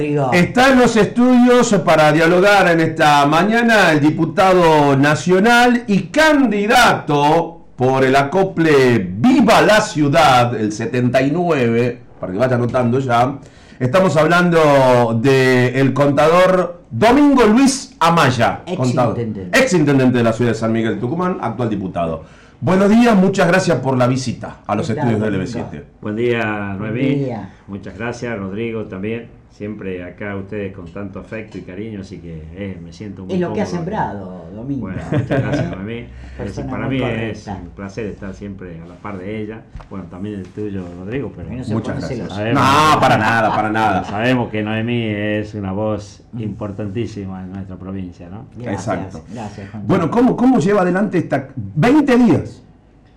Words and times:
Está 0.00 0.70
en 0.70 0.78
los 0.78 0.94
estudios 0.94 1.74
para 1.84 2.12
dialogar 2.12 2.68
en 2.68 2.78
esta 2.78 3.26
mañana 3.26 3.90
el 3.90 3.98
diputado 3.98 4.96
nacional 4.96 5.82
y 5.88 6.02
candidato 6.02 7.66
por 7.74 8.04
el 8.04 8.14
acople 8.14 8.98
Viva 8.98 9.60
la 9.60 9.80
Ciudad, 9.80 10.54
el 10.54 10.70
79, 10.70 12.00
para 12.20 12.32
que 12.32 12.38
vaya 12.38 12.54
anotando 12.54 13.00
ya. 13.00 13.40
Estamos 13.80 14.16
hablando 14.16 15.18
del 15.20 15.92
contador 15.92 16.84
Domingo 16.88 17.44
Luis 17.46 17.96
Amaya, 17.98 18.62
Ex 18.66 18.76
contador, 18.76 19.18
intendente. 19.18 19.58
ex 19.58 19.72
intendente 19.72 20.18
de 20.18 20.22
la 20.22 20.32
ciudad 20.32 20.52
de 20.52 20.58
San 20.58 20.70
Miguel 20.70 20.94
de 20.94 21.00
Tucumán, 21.00 21.38
actual 21.40 21.68
diputado. 21.68 22.22
Buenos 22.60 22.88
días, 22.88 23.16
muchas 23.16 23.48
gracias 23.48 23.78
por 23.80 23.98
la 23.98 24.06
visita 24.06 24.58
a 24.64 24.76
los 24.76 24.86
¿Qué 24.86 24.94
tal, 24.94 25.10
estudios 25.10 25.32
del 25.32 25.40
Domingo? 25.40 25.70
LB7. 25.72 25.82
Buen 26.00 26.14
día, 26.14 26.44
Noemí. 26.78 27.00
Buen 27.00 27.24
día. 27.24 27.50
Muchas 27.66 27.98
gracias, 27.98 28.38
Rodrigo 28.38 28.84
también. 28.84 29.37
Siempre 29.50 30.04
acá 30.04 30.36
ustedes 30.36 30.72
con 30.72 30.86
tanto 30.86 31.18
afecto 31.18 31.58
y 31.58 31.62
cariño, 31.62 32.02
así 32.02 32.18
que 32.18 32.44
eh, 32.54 32.78
me 32.80 32.92
siento 32.92 33.24
muy 33.24 33.34
Es 33.34 33.40
lo 33.40 33.52
que 33.52 33.62
ha 33.62 33.66
sembrado, 33.66 34.46
Domingo. 34.54 34.82
Bueno, 34.82 35.02
muchas 35.10 35.28
gracias, 35.28 35.84
decir, 35.84 36.06
Persona 36.36 36.70
para 36.70 36.88
mí 36.88 37.00
correcta. 37.00 37.28
es 37.30 37.48
un 37.48 37.68
placer 37.70 38.06
estar 38.06 38.34
siempre 38.34 38.80
a 38.80 38.86
la 38.86 38.94
par 38.94 39.18
de 39.18 39.42
ella. 39.42 39.62
Bueno, 39.90 40.04
también 40.08 40.36
el 40.36 40.46
tuyo, 40.46 40.84
Rodrigo, 41.00 41.32
pero 41.34 41.50
no 41.50 41.56
Muchas 41.56 41.98
gracias. 41.98 42.28
Sabemos. 42.28 42.62
No, 42.62 43.00
para 43.00 43.18
nada, 43.18 43.50
para 43.54 43.70
nada. 43.70 44.04
sabemos 44.08 44.48
que 44.50 44.62
Noemí 44.62 45.06
es 45.06 45.54
una 45.54 45.72
voz 45.72 46.22
importantísima 46.38 47.42
en 47.42 47.52
nuestra 47.52 47.76
provincia, 47.76 48.28
¿no? 48.28 48.46
Gracias, 48.56 48.96
Exacto. 48.96 49.24
gracias, 49.32 49.70
Juan. 49.70 49.86
Bueno, 49.86 50.10
¿cómo, 50.10 50.36
¿cómo 50.36 50.60
lleva 50.60 50.82
adelante 50.82 51.18
esta... 51.18 51.48
20 51.56 52.16
días. 52.16 52.62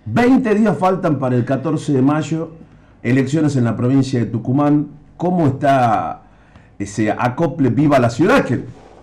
20 0.06 0.54
días 0.56 0.76
faltan 0.76 1.18
para 1.18 1.36
el 1.36 1.44
14 1.44 1.92
de 1.92 2.02
mayo, 2.02 2.50
elecciones 3.02 3.54
en 3.54 3.64
la 3.64 3.76
provincia 3.76 4.18
de 4.18 4.26
Tucumán. 4.26 5.01
¿Cómo 5.22 5.46
está 5.46 6.20
ese 6.76 7.12
acople 7.12 7.68
Viva 7.68 8.00
la 8.00 8.10
Ciudad 8.10 8.44
que 8.44 8.58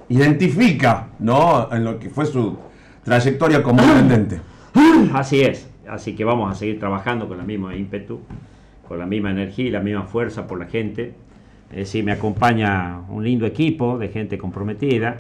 identifica, 0.10 1.08
¿no? 1.20 1.72
En 1.72 1.86
lo 1.86 1.98
que 1.98 2.10
fue 2.10 2.26
su 2.26 2.58
trayectoria 3.06 3.64
como 3.64 3.82
intendente. 3.82 4.42
Así 5.14 5.40
es, 5.40 5.72
así 5.88 6.18
que 6.18 6.26
vamos 6.26 6.52
a 6.52 6.56
seguir 6.56 6.78
trabajando 6.78 7.30
con 7.30 7.38
la 7.38 7.46
misma 7.46 7.74
ímpetu, 7.74 8.20
con 8.86 9.00
la 9.00 9.06
misma 9.06 9.32
energía 9.32 9.68
y 9.68 9.70
la 9.70 9.80
misma 9.80 10.04
fuerza 10.04 10.46
por 10.46 10.60
la 10.60 10.66
gente. 10.66 11.14
Es 11.72 11.78
decir, 11.78 12.04
me 12.04 12.12
acompaña 12.12 13.00
un 13.08 13.24
lindo 13.24 13.46
equipo 13.46 13.98
de 13.98 14.10
gente 14.10 14.38
comprometida, 14.38 15.16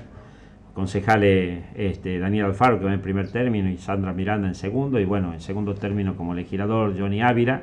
concejales 0.74 1.64
este, 1.76 2.20
Daniel 2.20 2.48
Alfaro 2.48 2.78
que 2.78 2.84
va 2.84 2.94
en 2.94 3.00
primer 3.00 3.32
término 3.32 3.70
y 3.70 3.78
Sandra 3.78 4.12
Miranda 4.12 4.50
en 4.50 4.56
segundo, 4.56 5.00
y 5.00 5.06
bueno, 5.06 5.32
en 5.32 5.40
segundo 5.40 5.76
término 5.76 6.18
como 6.18 6.34
legislador 6.34 6.94
Johnny 7.00 7.22
Ávila. 7.22 7.62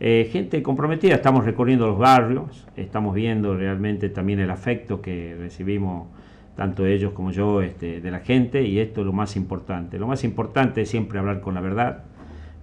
Eh, 0.00 0.28
gente 0.32 0.62
comprometida, 0.62 1.16
estamos 1.16 1.44
recorriendo 1.44 1.86
los 1.86 1.98
barrios, 1.98 2.66
estamos 2.76 3.14
viendo 3.14 3.56
realmente 3.56 4.08
también 4.08 4.38
el 4.38 4.50
afecto 4.50 5.02
que 5.02 5.34
recibimos 5.36 6.06
tanto 6.54 6.86
ellos 6.86 7.12
como 7.12 7.30
yo 7.30 7.62
este, 7.62 8.00
de 8.00 8.10
la 8.10 8.20
gente 8.20 8.62
y 8.62 8.78
esto 8.78 9.00
es 9.00 9.06
lo 9.06 9.12
más 9.12 9.36
importante. 9.36 9.98
Lo 9.98 10.06
más 10.06 10.24
importante 10.24 10.82
es 10.82 10.88
siempre 10.88 11.18
hablar 11.18 11.40
con 11.40 11.54
la 11.54 11.60
verdad, 11.60 12.04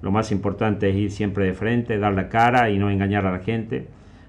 lo 0.02 0.12
más 0.12 0.32
importante 0.32 0.90
es 0.90 0.96
ir 0.96 1.12
siempre 1.12 1.46
de 1.46 1.54
frente, 1.54 1.98
dar 1.98 2.14
la 2.14 2.30
cara 2.30 2.70
y 2.70 2.78
no 2.78 2.90
engañar 2.90 3.26
a 3.26 3.32
la 3.32 3.40
gente, 3.40 3.88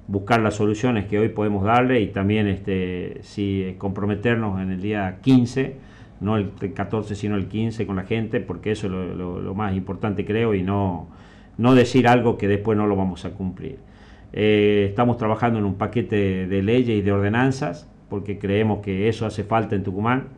buscar 0.09 0.41
las 0.41 0.55
soluciones 0.55 1.07
que 1.07 1.19
hoy 1.19 1.29
podemos 1.29 1.65
darle 1.65 2.01
y 2.01 2.09
también 2.09 2.47
este, 2.47 3.19
si 3.23 3.63
eh, 3.63 3.75
comprometernos 3.77 4.61
en 4.61 4.70
el 4.70 4.81
día 4.81 5.19
15, 5.20 5.77
no 6.20 6.37
el 6.37 6.53
14 6.73 7.15
sino 7.15 7.37
el 7.37 7.47
15 7.48 7.87
con 7.87 7.97
la 7.97 8.05
gente, 8.05 8.41
porque 8.41 8.70
eso 8.70 8.87
es 8.87 9.17
lo, 9.17 9.55
más 9.55 9.77
importante 9.77 10.25
creo 10.25 10.55
y 10.55 10.63
no, 10.63 11.09
no 11.59 11.75
decir 11.75 12.09
algo 12.09 12.37
que 12.37 12.49
después 12.49 12.77
no 12.77 12.87
lo 12.87 12.97
vamos 12.97 13.25
a 13.25 13.31
cumplir. 13.31 13.79
Eh, 14.33 14.87
estamos 14.89 15.17
trabajando 15.17 15.59
en 15.59 15.65
un 15.65 15.77
paquete 15.77 16.47
de 16.47 16.63
leyes 16.63 16.98
y 16.98 17.03
de 17.03 17.13
ordenanzas 17.13 17.89
porque 18.09 18.39
creemos 18.39 18.81
que 18.81 19.09
eso 19.09 19.27
hace 19.27 19.45
falta 19.45 19.75
en 19.75 19.83
Tucumán 19.83 20.29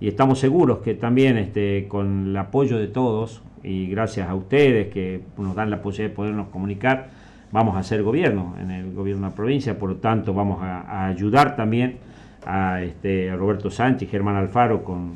y 0.00 0.08
estamos 0.08 0.38
seguros 0.38 0.78
que 0.78 0.94
también 0.94 1.38
este, 1.38 1.86
con 1.88 2.28
el 2.28 2.36
apoyo 2.36 2.78
de 2.78 2.88
todos 2.88 3.42
y 3.62 3.86
gracias 3.88 4.28
a 4.28 4.34
ustedes 4.34 4.92
que 4.92 5.22
nos 5.38 5.54
dan 5.54 5.70
la 5.70 5.80
posibilidad 5.80 6.10
de 6.10 6.16
podernos 6.16 6.48
comunicar, 6.48 7.10
vamos 7.52 7.76
a 7.76 7.78
hacer 7.78 8.02
gobierno 8.02 8.56
en 8.60 8.70
el 8.70 8.92
gobierno 8.92 9.26
de 9.26 9.30
la 9.30 9.36
provincia, 9.36 9.78
por 9.78 9.90
lo 9.90 9.96
tanto 9.96 10.34
vamos 10.34 10.62
a, 10.62 10.80
a 10.80 11.06
ayudar 11.06 11.56
también 11.56 11.98
a, 12.44 12.82
este, 12.82 13.30
a 13.30 13.36
Roberto 13.36 13.70
Sánchez, 13.70 14.10
Germán 14.10 14.36
Alfaro 14.36 14.84
con, 14.84 15.14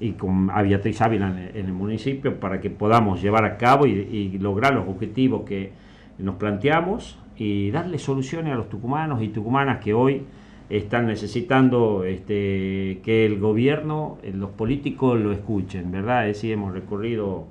y 0.00 0.12
con 0.12 0.50
a 0.50 0.62
Beatriz 0.62 1.00
Ávila 1.00 1.28
en, 1.30 1.38
el- 1.38 1.56
en 1.56 1.66
el 1.66 1.72
municipio 1.72 2.38
para 2.38 2.60
que 2.60 2.70
podamos 2.70 3.22
llevar 3.22 3.44
a 3.44 3.56
cabo 3.56 3.86
y, 3.86 3.92
y 3.92 4.38
lograr 4.38 4.74
los 4.74 4.86
objetivos 4.88 5.42
que 5.44 5.72
nos 6.18 6.36
planteamos 6.36 7.18
y 7.38 7.70
darle 7.70 7.98
soluciones 7.98 8.52
a 8.52 8.56
los 8.56 8.68
tucumanos 8.68 9.22
y 9.22 9.28
tucumanas 9.28 9.78
que 9.82 9.94
hoy 9.94 10.22
están 10.70 11.06
necesitando 11.06 12.04
este, 12.04 13.00
que 13.04 13.24
el 13.26 13.38
gobierno, 13.38 14.18
eh, 14.22 14.32
los 14.34 14.50
políticos 14.50 15.18
lo 15.20 15.32
escuchen, 15.32 15.90
¿verdad? 15.92 16.28
Es 16.28 16.36
decir, 16.36 16.52
hemos 16.52 16.72
recorrido 16.74 17.44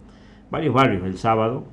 varios 0.52 0.74
barrios 0.74 1.04
el 1.06 1.18
sábado 1.18 1.64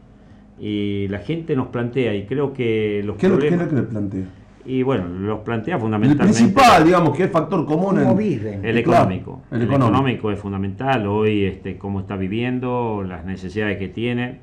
y 0.61 1.09
la 1.09 1.19
gente 1.19 1.57
nos 1.57 1.69
plantea 1.69 2.15
y 2.15 2.27
creo 2.27 2.53
que 2.53 3.03
los 3.05 3.17
¿Qué 3.17 3.29
lo, 3.29 3.39
qué 3.39 3.49
es 3.49 3.53
problemas... 3.53 3.73
lo 3.73 3.77
que 3.77 3.83
le 3.83 3.89
plantea? 3.89 4.25
Y 4.65 4.83
bueno, 4.83 5.09
los 5.09 5.41
plantea 5.41 5.75
El 5.77 5.81
fundamentalmente... 5.81 6.39
principal, 6.41 6.85
digamos, 6.85 7.17
que 7.17 7.25
es 7.25 7.31
factor 7.31 7.67
común 7.67 7.97
¿Cómo 7.97 8.11
en... 8.13 8.17
viven? 8.17 8.65
El 8.65 8.83
Claro, 8.83 9.03
económico. 9.05 9.43
el 9.51 9.57
el, 9.59 9.63
económico. 9.69 9.89
económico. 9.89 10.31
es 10.31 10.39
fundamental. 10.39 11.07
Hoy, 11.07 11.45
este, 11.45 11.79
cómo 11.79 12.01
está 12.01 12.17
viviendo, 12.17 13.05
las 13.07 13.25
necesidades 13.25 13.79
que 13.79 13.89
tienen. 13.89 14.39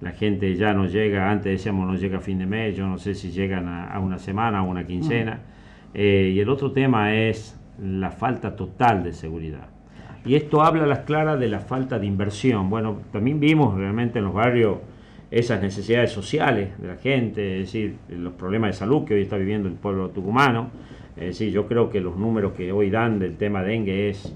La 0.00 0.10
gente 0.12 0.54
ya 0.56 0.74
no 0.74 0.86
llega, 0.86 1.30
antes 1.30 1.52
decíamos 1.52 1.86
no 1.86 1.94
llega 1.94 2.18
a 2.18 2.20
fin 2.20 2.38
de 2.38 2.46
mes, 2.46 2.76
yo 2.76 2.86
no 2.86 2.98
sé 2.98 3.14
si 3.14 3.30
llegan 3.30 3.68
a, 3.68 3.86
a 3.92 4.00
una 4.00 4.18
semana, 4.18 4.58
a 4.58 4.62
una 4.62 4.86
quincena. 4.86 5.40
Eh, 5.94 6.32
y 6.34 6.40
el 6.40 6.48
otro 6.48 6.72
tema 6.72 7.14
es 7.14 7.58
la 7.82 8.10
falta 8.10 8.54
total 8.54 9.02
de 9.02 9.12
seguridad. 9.12 9.68
Y 10.26 10.34
esto 10.36 10.62
habla 10.62 10.84
a 10.84 10.86
las 10.86 11.00
claras 11.00 11.38
de 11.38 11.48
la 11.48 11.60
falta 11.60 11.98
de 11.98 12.06
inversión. 12.06 12.70
Bueno, 12.70 12.98
también 13.12 13.40
vimos 13.40 13.76
realmente 13.76 14.18
en 14.18 14.24
los 14.26 14.34
barrios 14.34 14.78
esas 15.30 15.60
necesidades 15.60 16.12
sociales 16.12 16.70
de 16.78 16.88
la 16.88 16.96
gente, 16.96 17.60
es 17.60 17.66
decir, 17.66 17.96
los 18.08 18.34
problemas 18.34 18.70
de 18.70 18.74
salud 18.74 19.04
que 19.04 19.14
hoy 19.14 19.22
está 19.22 19.36
viviendo 19.36 19.68
el 19.68 19.74
pueblo 19.74 20.10
tucumano. 20.10 20.70
Es 21.16 21.26
decir, 21.26 21.52
yo 21.52 21.66
creo 21.66 21.90
que 21.90 22.00
los 22.00 22.16
números 22.16 22.52
que 22.52 22.72
hoy 22.72 22.90
dan 22.90 23.18
del 23.18 23.36
tema 23.36 23.62
dengue 23.62 24.10
es 24.10 24.34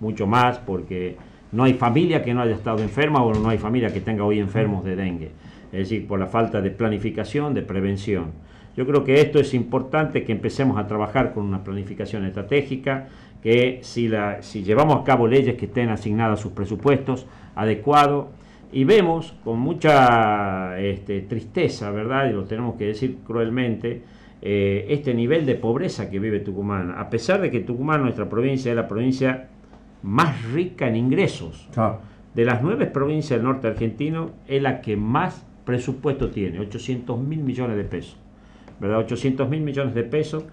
mucho 0.00 0.26
más 0.26 0.58
porque 0.58 1.16
no 1.52 1.64
hay 1.64 1.74
familia 1.74 2.22
que 2.22 2.34
no 2.34 2.42
haya 2.42 2.54
estado 2.54 2.82
enferma 2.82 3.22
o 3.22 3.32
no 3.34 3.48
hay 3.48 3.58
familia 3.58 3.92
que 3.92 4.00
tenga 4.00 4.24
hoy 4.24 4.38
enfermos 4.38 4.84
de 4.84 4.96
dengue. 4.96 5.30
Es 5.72 5.90
decir, 5.90 6.06
por 6.06 6.18
la 6.18 6.26
falta 6.26 6.60
de 6.60 6.70
planificación, 6.70 7.54
de 7.54 7.62
prevención. 7.62 8.32
Yo 8.76 8.86
creo 8.86 9.04
que 9.04 9.20
esto 9.20 9.38
es 9.38 9.54
importante 9.54 10.22
que 10.22 10.32
empecemos 10.32 10.78
a 10.78 10.86
trabajar 10.86 11.32
con 11.32 11.44
una 11.46 11.64
planificación 11.64 12.26
estratégica, 12.26 13.08
que 13.42 13.78
si, 13.82 14.08
la, 14.08 14.42
si 14.42 14.62
llevamos 14.64 15.00
a 15.00 15.04
cabo 15.04 15.26
leyes 15.26 15.54
que 15.56 15.66
estén 15.66 15.88
asignadas 15.88 16.40
a 16.40 16.42
sus 16.42 16.52
presupuestos 16.52 17.26
adecuados, 17.54 18.26
y 18.72 18.84
vemos 18.84 19.34
con 19.44 19.58
mucha 19.58 20.78
este, 20.78 21.22
tristeza, 21.22 21.90
¿verdad? 21.90 22.28
Y 22.28 22.32
lo 22.32 22.44
tenemos 22.44 22.76
que 22.76 22.86
decir 22.86 23.18
cruelmente, 23.26 24.02
eh, 24.42 24.86
este 24.88 25.14
nivel 25.14 25.46
de 25.46 25.54
pobreza 25.54 26.10
que 26.10 26.18
vive 26.18 26.40
Tucumán. 26.40 26.94
A 26.96 27.08
pesar 27.08 27.40
de 27.40 27.50
que 27.50 27.60
Tucumán, 27.60 28.02
nuestra 28.02 28.28
provincia, 28.28 28.70
es 28.70 28.76
la 28.76 28.88
provincia 28.88 29.48
más 30.02 30.42
rica 30.52 30.88
en 30.88 30.96
ingresos. 30.96 31.68
Claro. 31.72 32.00
De 32.34 32.44
las 32.44 32.62
nueve 32.62 32.86
provincias 32.86 33.38
del 33.38 33.46
norte 33.46 33.68
argentino, 33.68 34.30
es 34.46 34.62
la 34.62 34.80
que 34.80 34.96
más 34.96 35.46
presupuesto 35.64 36.30
tiene, 36.30 36.60
800 36.60 37.18
mil 37.18 37.40
millones 37.40 37.76
de 37.76 37.84
pesos. 37.84 38.16
¿Verdad? 38.78 38.98
800 39.00 39.48
mil 39.48 39.62
millones 39.62 39.94
de 39.94 40.04
pesos. 40.04 40.44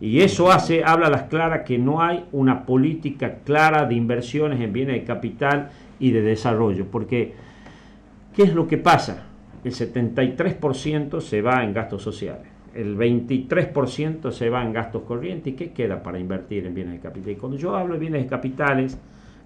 Y 0.00 0.20
eso 0.20 0.50
hace, 0.50 0.82
habla 0.82 1.06
a 1.06 1.10
las 1.10 1.24
claras 1.24 1.62
que 1.64 1.78
no 1.78 2.02
hay 2.02 2.24
una 2.32 2.64
política 2.64 3.38
clara 3.44 3.86
de 3.86 3.94
inversiones 3.94 4.60
en 4.60 4.72
bienes 4.72 4.96
de 4.96 5.04
capital 5.04 5.70
y 5.98 6.10
de 6.10 6.22
desarrollo. 6.22 6.86
Porque, 6.90 7.34
¿qué 8.40 8.46
es 8.46 8.54
lo 8.54 8.66
que 8.66 8.78
pasa? 8.78 9.22
El 9.62 9.72
73% 9.72 11.20
se 11.20 11.42
va 11.42 11.62
en 11.62 11.74
gastos 11.74 12.02
sociales, 12.02 12.46
el 12.74 12.96
23% 12.96 14.30
se 14.32 14.48
va 14.48 14.62
en 14.64 14.72
gastos 14.72 15.02
corrientes. 15.02 15.52
¿Y 15.52 15.56
qué 15.56 15.72
queda 15.72 16.02
para 16.02 16.18
invertir 16.18 16.64
en 16.66 16.74
bienes 16.74 16.94
de 16.94 17.00
capital? 17.00 17.32
Y 17.32 17.36
cuando 17.36 17.58
yo 17.58 17.76
hablo 17.76 17.92
de 17.94 18.00
bienes 18.00 18.22
de 18.22 18.28
capitales, 18.28 18.98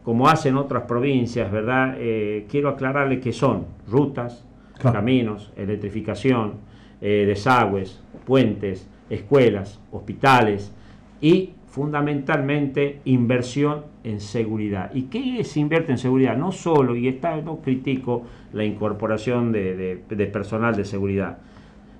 como 0.05 0.29
hacen 0.29 0.57
otras 0.57 0.85
provincias, 0.85 1.51
¿verdad? 1.51 1.97
Eh, 1.99 2.47
quiero 2.49 2.69
aclararle 2.69 3.19
que 3.19 3.33
son 3.33 3.65
rutas, 3.89 4.45
Claro. 4.79 4.95
caminos, 4.95 5.51
electrificación, 5.57 6.53
eh, 7.01 7.25
desagües, 7.27 8.01
puentes, 8.25 8.89
escuelas, 9.11 9.81
hospitales 9.91 10.73
y 11.21 11.51
fundamentalmente 11.75 13.01
inversión 13.05 13.83
en 14.05 14.21
seguridad. 14.21 14.93
¿Y 14.95 15.03
qué 15.05 15.43
se 15.43 15.59
invierte 15.59 15.91
en 15.91 15.99
seguridad? 15.99 16.37
No 16.37 16.53
solo, 16.53 16.95
y 16.95 17.09
está, 17.09 17.37
no 17.41 17.57
critico 17.63 18.23
la 18.53 18.65
incorporación 18.65 19.51
de, 19.51 19.75
de- 19.77 20.17
de 20.17 20.27
personal 20.27 20.77
de 20.77 20.85
seguridad. 20.85 21.39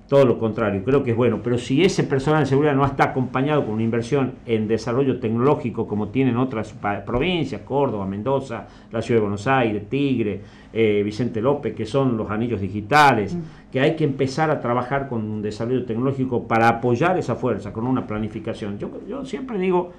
Todo 0.07 0.23
lo 0.23 0.37
contrario, 0.37 0.83
creo 0.83 1.03
que 1.03 1.11
es 1.11 1.17
bueno, 1.17 1.39
pero 1.43 1.57
si 1.57 1.83
ese 1.83 2.03
personal 2.03 2.41
de 2.41 2.45
seguridad 2.45 2.75
no 2.75 2.85
está 2.85 3.05
acompañado 3.05 3.65
con 3.65 3.73
una 3.73 3.83
inversión 3.83 4.33
en 4.45 4.67
desarrollo 4.67 5.19
tecnológico 5.19 5.87
como 5.87 6.09
tienen 6.09 6.37
otras 6.37 6.75
provincias, 7.05 7.61
Córdoba, 7.61 8.05
Mendoza, 8.05 8.67
la 8.91 9.01
Ciudad 9.01 9.17
de 9.17 9.21
Buenos 9.23 9.47
Aires, 9.47 9.89
Tigre, 9.89 10.41
eh, 10.71 11.01
Vicente 11.03 11.41
López, 11.41 11.73
que 11.73 11.87
son 11.87 12.17
los 12.17 12.29
anillos 12.29 12.61
digitales, 12.61 13.33
mm. 13.33 13.71
que 13.71 13.79
hay 13.79 13.95
que 13.95 14.03
empezar 14.03 14.51
a 14.51 14.61
trabajar 14.61 15.09
con 15.09 15.23
un 15.23 15.41
desarrollo 15.41 15.85
tecnológico 15.85 16.47
para 16.47 16.67
apoyar 16.67 17.17
esa 17.17 17.33
fuerza, 17.35 17.73
con 17.73 17.87
una 17.87 18.05
planificación. 18.05 18.77
Yo, 18.77 18.91
yo 19.09 19.25
siempre 19.25 19.57
digo, 19.57 19.91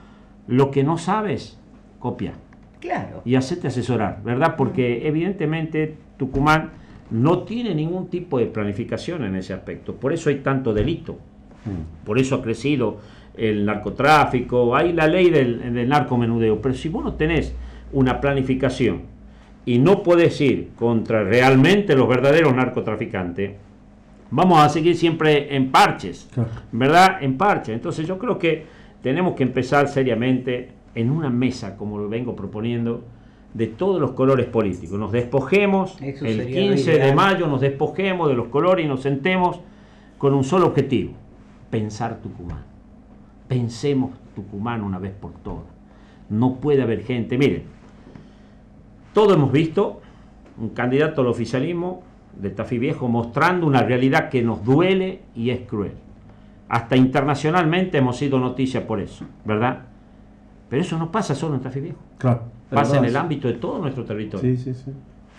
lo 0.46 0.70
que 0.70 0.84
no 0.84 0.98
sabes, 0.98 1.58
copia. 1.98 2.34
Claro. 2.78 3.22
Y 3.24 3.34
hacete 3.34 3.66
asesorar, 3.66 4.20
¿verdad? 4.22 4.54
Porque 4.56 5.00
mm. 5.02 5.06
evidentemente 5.08 5.96
Tucumán 6.16 6.85
no 7.10 7.40
tiene 7.40 7.74
ningún 7.74 8.08
tipo 8.08 8.38
de 8.38 8.46
planificación 8.46 9.24
en 9.24 9.36
ese 9.36 9.52
aspecto. 9.52 9.94
Por 9.94 10.12
eso 10.12 10.28
hay 10.28 10.36
tanto 10.36 10.74
delito. 10.74 11.18
Mm. 11.64 12.04
Por 12.04 12.18
eso 12.18 12.36
ha 12.36 12.42
crecido 12.42 12.98
el 13.36 13.64
narcotráfico, 13.64 14.74
hay 14.74 14.92
la 14.92 15.06
ley 15.06 15.30
del, 15.30 15.72
del 15.74 15.88
narcomenudeo. 15.88 16.60
Pero 16.60 16.74
si 16.74 16.88
vos 16.88 17.04
no 17.04 17.14
tenés 17.14 17.54
una 17.92 18.20
planificación 18.20 19.02
y 19.64 19.78
no 19.78 20.02
podés 20.02 20.40
ir 20.40 20.70
contra 20.76 21.22
realmente 21.24 21.94
los 21.94 22.08
verdaderos 22.08 22.54
narcotraficantes, 22.54 23.52
vamos 24.30 24.58
a 24.60 24.68
seguir 24.68 24.96
siempre 24.96 25.54
en 25.54 25.70
parches, 25.70 26.28
¿verdad? 26.72 27.22
En 27.22 27.36
parches. 27.36 27.74
Entonces 27.74 28.06
yo 28.06 28.18
creo 28.18 28.38
que 28.38 28.64
tenemos 29.02 29.34
que 29.34 29.42
empezar 29.42 29.88
seriamente 29.88 30.70
en 30.94 31.10
una 31.10 31.30
mesa, 31.30 31.76
como 31.76 31.98
lo 31.98 32.08
vengo 32.08 32.34
proponiendo, 32.34 33.04
de 33.56 33.68
todos 33.68 33.98
los 33.98 34.12
colores 34.12 34.46
políticos. 34.46 34.98
Nos 34.98 35.12
despojemos, 35.12 35.98
el 36.02 36.46
15 36.46 36.98
de 36.98 37.14
mayo 37.14 37.46
nos 37.46 37.62
despojemos 37.62 38.28
de 38.28 38.34
los 38.34 38.48
colores 38.48 38.84
y 38.84 38.88
nos 38.88 39.00
sentemos 39.00 39.60
con 40.18 40.34
un 40.34 40.44
solo 40.44 40.66
objetivo, 40.66 41.12
pensar 41.70 42.18
Tucumán. 42.20 42.64
Pensemos 43.48 44.10
Tucumán 44.34 44.82
una 44.82 44.98
vez 44.98 45.12
por 45.12 45.32
todas. 45.32 45.64
No 46.28 46.56
puede 46.56 46.82
haber 46.82 47.02
gente, 47.04 47.38
miren, 47.38 47.62
todo 49.14 49.32
hemos 49.32 49.50
visto 49.50 50.02
un 50.58 50.70
candidato 50.70 51.22
al 51.22 51.28
oficialismo 51.28 52.02
de 52.38 52.50
Tafí 52.50 52.76
Viejo 52.76 53.08
mostrando 53.08 53.66
una 53.66 53.82
realidad 53.82 54.28
que 54.28 54.42
nos 54.42 54.62
duele 54.64 55.22
y 55.34 55.48
es 55.48 55.60
cruel. 55.60 55.92
Hasta 56.68 56.96
internacionalmente 56.96 57.96
hemos 57.96 58.18
sido 58.18 58.38
noticia 58.38 58.86
por 58.86 59.00
eso, 59.00 59.24
¿verdad? 59.46 59.84
Pero 60.68 60.82
eso 60.82 60.98
no 60.98 61.10
pasa 61.10 61.34
solo 61.34 61.54
en 61.54 61.62
Tafí 61.62 61.80
Viejo. 61.80 62.00
Claro 62.18 62.55
pasa 62.70 62.98
en 62.98 63.04
el 63.04 63.16
ámbito 63.16 63.48
de 63.48 63.54
todo 63.54 63.78
nuestro 63.78 64.04
territorio. 64.04 64.56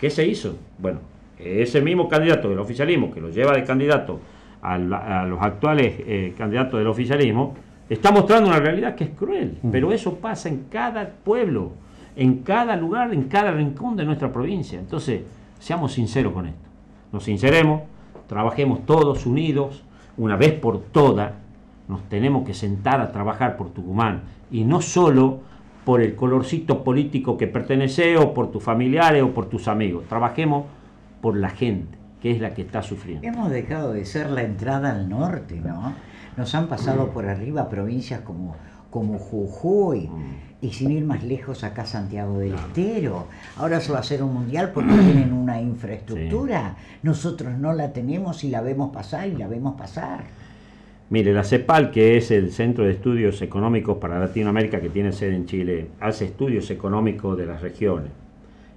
¿Qué 0.00 0.10
se 0.10 0.26
hizo? 0.26 0.56
Bueno, 0.78 1.00
ese 1.38 1.80
mismo 1.80 2.08
candidato 2.08 2.48
del 2.48 2.58
oficialismo, 2.58 3.10
que 3.10 3.20
lo 3.20 3.30
lleva 3.30 3.52
de 3.52 3.64
candidato 3.64 4.20
a, 4.62 4.78
los 4.78 5.40
actuales 5.40 5.94
eh, 5.98 6.34
candidatos 6.36 6.78
del 6.78 6.88
oficialismo, 6.88 7.54
está 7.88 8.10
mostrando 8.10 8.48
una 8.48 8.58
realidad 8.58 8.94
que 8.94 9.04
es 9.04 9.10
cruel, 9.10 9.58
pero 9.70 9.92
eso 9.92 10.16
pasa 10.16 10.48
en 10.48 10.64
cada 10.70 11.08
pueblo, 11.08 11.72
en 12.16 12.38
cada 12.42 12.76
lugar, 12.76 13.12
en 13.12 13.24
cada 13.24 13.50
rincón 13.50 13.96
de 13.96 14.04
nuestra 14.04 14.32
provincia. 14.32 14.78
Entonces, 14.78 15.22
seamos 15.58 15.92
sinceros 15.92 16.32
con 16.32 16.46
esto. 16.46 16.68
Nos 17.12 17.24
sinceremos, 17.24 17.82
trabajemos 18.26 18.84
todos 18.84 19.24
unidos, 19.26 19.82
una 20.16 20.36
vez 20.36 20.52
por 20.52 20.80
todas, 20.80 21.32
nos 21.88 22.02
tenemos 22.08 22.44
que 22.44 22.52
sentar 22.52 23.00
a 23.00 23.12
trabajar 23.12 23.56
por 23.56 23.70
Tucumán 23.70 24.22
y 24.50 24.64
no 24.64 24.82
solo 24.82 25.40
por 25.88 26.02
el 26.02 26.16
colorcito 26.16 26.84
político 26.84 27.38
que 27.38 27.46
pertenece 27.46 28.18
o 28.18 28.34
por 28.34 28.50
tus 28.50 28.62
familiares 28.62 29.22
o 29.22 29.32
por 29.32 29.48
tus 29.48 29.68
amigos. 29.68 30.04
Trabajemos 30.06 30.66
por 31.22 31.34
la 31.34 31.48
gente, 31.48 31.96
que 32.20 32.30
es 32.30 32.42
la 32.42 32.52
que 32.52 32.60
está 32.60 32.82
sufriendo. 32.82 33.26
Hemos 33.26 33.48
dejado 33.48 33.94
de 33.94 34.04
ser 34.04 34.28
la 34.28 34.42
entrada 34.42 34.90
al 34.90 35.08
norte, 35.08 35.58
¿no? 35.58 35.94
Nos 36.36 36.54
han 36.54 36.68
pasado 36.68 37.08
por 37.08 37.24
arriba 37.24 37.70
provincias 37.70 38.20
como, 38.20 38.54
como 38.90 39.18
Jujuy. 39.18 40.08
Mm. 40.08 40.66
Y 40.66 40.72
sin 40.72 40.90
ir 40.90 41.06
más 41.06 41.24
lejos, 41.24 41.64
acá 41.64 41.86
Santiago 41.86 42.38
del 42.38 42.52
Estero. 42.52 43.26
Ahora 43.56 43.80
se 43.80 43.90
va 43.90 43.96
a 43.96 44.00
hacer 44.02 44.22
un 44.22 44.34
mundial 44.34 44.72
porque 44.74 44.92
tienen 44.92 45.32
una 45.32 45.58
infraestructura. 45.58 46.76
Nosotros 47.02 47.56
no 47.56 47.72
la 47.72 47.94
tenemos 47.94 48.44
y 48.44 48.50
la 48.50 48.60
vemos 48.60 48.90
pasar 48.90 49.26
y 49.28 49.36
la 49.36 49.48
vemos 49.48 49.74
pasar. 49.78 50.24
Mire, 51.10 51.32
la 51.32 51.42
CEPAL, 51.42 51.90
que 51.90 52.18
es 52.18 52.30
el 52.30 52.50
Centro 52.52 52.84
de 52.84 52.90
Estudios 52.90 53.40
Económicos 53.40 53.96
para 53.96 54.18
Latinoamérica 54.18 54.78
que 54.78 54.90
tiene 54.90 55.12
sede 55.12 55.36
en 55.36 55.46
Chile, 55.46 55.88
hace 56.00 56.26
estudios 56.26 56.70
económicos 56.70 57.38
de 57.38 57.46
las 57.46 57.62
regiones. 57.62 58.10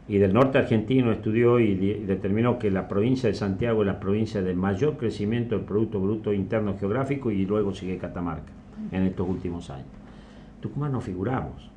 Y 0.08 0.18
del 0.18 0.34
norte 0.34 0.58
argentino 0.58 1.12
estudió 1.12 1.60
y 1.60 1.76
determinó 1.76 2.58
que 2.58 2.72
la 2.72 2.88
provincia 2.88 3.28
de 3.28 3.36
Santiago 3.36 3.82
es 3.82 3.88
la 3.88 4.00
provincia 4.00 4.42
de 4.42 4.54
mayor 4.54 4.96
crecimiento 4.96 5.58
del 5.58 5.66
Producto 5.66 6.00
Bruto 6.00 6.32
Interno 6.32 6.78
Geográfico 6.78 7.32
y 7.32 7.46
luego 7.46 7.74
sigue 7.74 7.98
Catamarca 7.98 8.52
en 8.94 9.04
estos 9.04 9.28
últimos 9.28 9.70
años. 9.70 9.88
Tucumán 10.62 10.94
no 10.94 11.02
figuramos. 11.02 11.70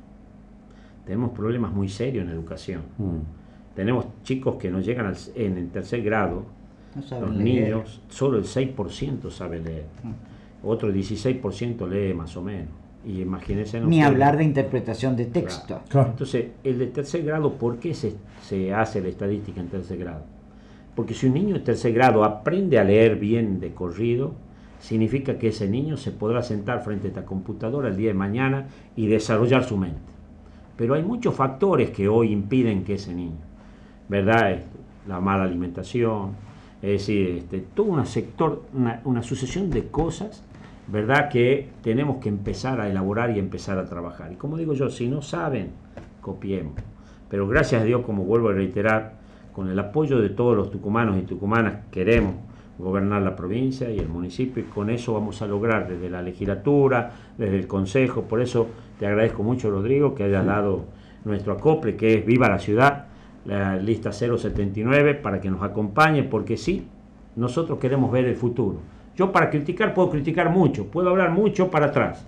Tenemos 1.05 1.31
problemas 1.31 1.73
muy 1.73 1.89
serios 1.89 2.23
en 2.23 2.31
educación. 2.31 2.81
Mm. 2.97 3.75
Tenemos 3.75 4.05
chicos 4.23 4.55
que 4.55 4.71
no 4.71 4.79
llegan 4.79 5.13
en 5.35 5.57
el 5.57 5.69
tercer 5.69 6.01
grado. 6.01 6.45
Los 6.95 7.35
niños, 7.35 8.01
solo 8.07 8.37
el 8.37 8.45
6% 8.45 9.29
sabe 9.29 9.59
leer. 9.59 9.85
Mm 10.01 10.34
otro 10.65 10.91
16% 10.91 11.87
lee 11.87 12.13
más 12.13 12.35
o 12.35 12.41
menos. 12.41 12.69
Y 13.05 13.21
imagínense. 13.21 13.79
Ni 13.81 14.01
hablar 14.01 14.37
de 14.37 14.43
interpretación 14.43 15.15
de 15.15 15.25
texto. 15.25 15.81
Entonces, 15.93 16.47
el 16.63 16.79
de 16.79 16.87
tercer 16.87 17.23
grado, 17.23 17.53
¿por 17.53 17.77
qué 17.77 17.93
se, 17.93 18.15
se 18.41 18.73
hace 18.73 18.99
la 18.99 19.09
estadística 19.09 19.61
en 19.61 19.67
tercer 19.67 19.99
grado? 19.99 20.23
Porque 20.95 21.13
si 21.13 21.27
un 21.27 21.33
niño 21.35 21.55
de 21.55 21.59
tercer 21.59 21.93
grado 21.93 22.23
aprende 22.23 22.79
a 22.79 22.83
leer 22.83 23.17
bien 23.17 23.59
de 23.59 23.73
corrido, 23.73 24.33
significa 24.79 25.37
que 25.37 25.49
ese 25.49 25.67
niño 25.69 25.97
se 25.97 26.11
podrá 26.11 26.41
sentar 26.41 26.83
frente 26.83 27.07
a 27.07 27.09
esta 27.09 27.25
computadora 27.25 27.89
el 27.89 27.97
día 27.97 28.07
de 28.07 28.13
mañana 28.15 28.67
y 28.95 29.07
desarrollar 29.07 29.63
su 29.65 29.77
mente. 29.77 29.99
Pero 30.77 30.95
hay 30.95 31.03
muchos 31.03 31.35
factores 31.35 31.91
que 31.91 32.07
hoy 32.07 32.31
impiden 32.31 32.83
que 32.83 32.95
ese 32.95 33.13
niño, 33.13 33.37
¿verdad? 34.09 34.59
La 35.07 35.19
mala 35.19 35.43
alimentación, 35.43 36.31
es 36.81 36.91
decir, 36.91 37.29
este, 37.37 37.59
todo 37.59 37.87
un 37.87 38.05
sector, 38.05 38.63
una, 38.73 39.01
una 39.05 39.23
sucesión 39.23 39.69
de 39.69 39.87
cosas 39.87 40.43
¿verdad? 40.87 41.29
Que 41.29 41.69
tenemos 41.81 42.17
que 42.17 42.29
empezar 42.29 42.79
a 42.79 42.89
elaborar 42.89 43.31
y 43.35 43.39
empezar 43.39 43.77
a 43.77 43.85
trabajar. 43.85 44.31
Y 44.31 44.35
como 44.35 44.57
digo 44.57 44.73
yo, 44.73 44.89
si 44.89 45.07
no 45.07 45.21
saben, 45.21 45.71
copiemos. 46.21 46.73
Pero 47.29 47.47
gracias 47.47 47.81
a 47.81 47.85
Dios, 47.85 48.03
como 48.05 48.23
vuelvo 48.23 48.49
a 48.49 48.53
reiterar, 48.53 49.13
con 49.53 49.69
el 49.69 49.79
apoyo 49.79 50.19
de 50.19 50.29
todos 50.29 50.55
los 50.55 50.69
tucumanos 50.69 51.17
y 51.17 51.21
tucumanas 51.21 51.85
queremos 51.89 52.35
gobernar 52.77 53.21
la 53.21 53.37
provincia 53.37 53.89
y 53.89 53.99
el 53.99 54.09
municipio 54.09 54.61
y 54.61 54.65
con 54.65 54.89
eso 54.89 55.13
vamos 55.13 55.41
a 55.41 55.47
lograr 55.47 55.87
desde 55.87 56.09
la 56.09 56.21
legislatura, 56.21 57.11
desde 57.37 57.55
el 57.55 57.67
consejo. 57.67 58.23
Por 58.23 58.41
eso 58.41 58.67
te 58.99 59.07
agradezco 59.07 59.43
mucho, 59.43 59.71
Rodrigo, 59.71 60.13
que 60.13 60.25
hayas 60.25 60.45
dado 60.45 60.83
nuestro 61.23 61.53
acople, 61.53 61.95
que 61.95 62.15
es 62.15 62.25
Viva 62.25 62.49
la 62.49 62.59
Ciudad, 62.59 63.05
la 63.45 63.77
lista 63.77 64.11
079, 64.11 65.15
para 65.15 65.39
que 65.39 65.49
nos 65.49 65.63
acompañe, 65.63 66.23
porque 66.23 66.57
sí, 66.57 66.85
nosotros 67.37 67.79
queremos 67.79 68.11
ver 68.11 68.25
el 68.25 68.35
futuro 68.35 68.79
yo 69.15 69.31
para 69.31 69.49
criticar 69.49 69.93
puedo 69.93 70.09
criticar 70.09 70.49
mucho, 70.49 70.87
puedo 70.87 71.09
hablar 71.09 71.31
mucho 71.31 71.71
para 71.71 71.87
atrás, 71.87 72.25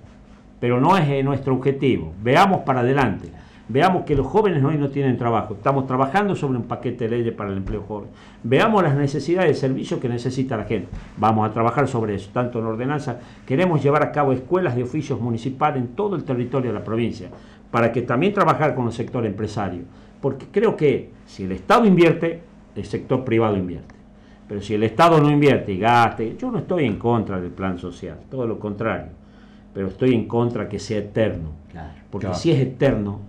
pero 0.60 0.80
no 0.80 0.98
es 0.98 1.07
eh, 1.10 1.24
nuestro 1.24 1.54
objetivo. 1.54 2.13
Veamos 2.24 2.62
para 2.62 2.80
adelante. 2.80 3.30
Veamos 3.69 4.06
que 4.06 4.16
los 4.16 4.26
jóvenes 4.26 4.64
hoy 4.64 4.78
no 4.78 4.90
tienen 4.90 5.18
trabajo. 5.18 5.56
Estamos 5.56 5.85
trabajando 5.88 6.35
sobre 6.35 6.57
un 6.57 6.64
paquete 6.64 7.04
de 7.04 7.18
leyes 7.18 7.33
para 7.33 7.50
el 7.50 7.57
empleo 7.57 7.81
joven. 7.81 8.09
Veamos 8.42 8.81
las 8.81 8.95
necesidades 8.95 9.50
de 9.50 9.56
servicio 9.56 10.00
que 10.00 10.07
necesita 10.07 10.56
la 10.56 10.64
gente. 10.64 10.88
Vamos 11.18 11.47
a 11.47 11.52
trabajar 11.52 11.85
sobre 11.90 12.16
eso, 12.16 12.30
tanto 12.31 12.59
en 12.59 12.66
ordenanza. 12.66 13.19
Queremos 13.45 13.83
llevar 13.83 14.04
a 14.04 14.14
cabo 14.14 14.31
escuelas 14.31 14.73
de 14.73 14.83
oficios 14.83 15.19
municipales 15.19 15.83
en 15.83 15.90
todo 15.90 16.16
el 16.16 16.23
territorio 16.23 16.71
de 16.71 16.80
la 16.80 16.85
provincia, 16.85 17.28
para 17.69 17.92
que 17.92 18.04
también 18.04 18.33
trabajar 18.33 18.73
con 18.73 18.85
el 18.85 18.94
sector 18.94 19.26
empresario. 19.26 19.81
Porque 20.21 20.45
creo 20.50 20.78
que 20.78 21.09
si 21.26 21.44
el 21.44 21.52
Estado 21.52 21.85
invierte, 21.85 22.40
el 22.73 22.85
sector 22.85 23.26
privado 23.26 23.57
invierte. 23.57 23.96
Pero 24.47 24.61
si 24.61 24.73
el 24.73 24.83
Estado 24.83 25.19
no 25.19 25.30
invierte 25.30 25.73
y 25.73 25.80
gaste, 25.80 26.37
yo 26.37 26.51
no 26.51 26.59
estoy 26.59 26.85
en 26.85 26.97
contra 26.97 27.39
del 27.39 27.51
plan 27.51 27.77
social, 27.77 28.18
todo 28.30 28.47
lo 28.47 28.57
contrario, 28.59 29.09
pero 29.73 29.87
estoy 29.87 30.13
en 30.13 30.27
contra 30.27 30.69
que 30.69 30.80
sea 30.80 30.99
eterno. 30.99 31.51
porque 32.09 32.33
si 32.33 32.51
es 32.51 32.59
eterno, 32.59 33.19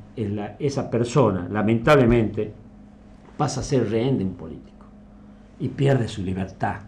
esa 0.59 0.91
persona, 0.91 1.49
lamentablemente, 1.51 2.53
pasa 3.37 3.61
a 3.61 3.65
ser 3.65 3.89
rehén 3.91 4.19
de 4.19 4.25
un 4.25 4.35
político 4.35 4.87
y 5.61 5.69
pierde 5.69 6.09
su 6.09 6.23
libertad. 6.23 6.81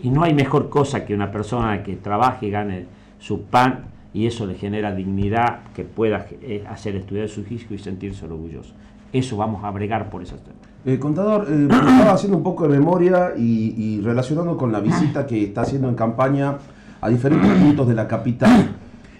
Y 0.00 0.10
no 0.10 0.22
hay 0.22 0.34
mejor 0.34 0.68
cosa 0.68 1.04
que 1.04 1.14
una 1.14 1.30
persona 1.32 1.82
que 1.82 1.96
trabaje 1.96 2.46
y 2.46 2.50
gane 2.50 2.86
su 3.18 3.42
pan 3.42 3.86
y 4.14 4.26
eso 4.26 4.46
le 4.46 4.54
genera 4.54 4.94
dignidad 4.94 5.60
que 5.74 5.84
pueda 5.84 6.26
eh, 6.42 6.64
hacer 6.68 6.96
estudiar 6.96 7.28
su 7.28 7.44
físico 7.44 7.74
y 7.74 7.78
sentirse 7.78 8.24
orgulloso. 8.24 8.74
Eso 9.12 9.36
vamos 9.36 9.64
a 9.64 9.70
bregar 9.70 10.10
por 10.10 10.22
esas 10.22 10.40
temas. 10.40 10.58
Eh, 10.84 10.98
contador, 10.98 11.46
eh, 11.48 11.68
estaba 11.70 12.12
haciendo 12.12 12.36
un 12.36 12.42
poco 12.42 12.68
de 12.68 12.78
memoria 12.78 13.32
y, 13.36 14.00
relacionando 14.02 14.56
con 14.56 14.72
la 14.72 14.80
visita 14.80 15.26
que 15.26 15.44
está 15.44 15.62
haciendo 15.62 15.88
en 15.88 15.94
campaña 15.94 16.58
a 17.00 17.08
diferentes 17.08 17.50
puntos 17.62 17.88
de 17.88 17.94
la 17.94 18.06
capital. 18.06 18.76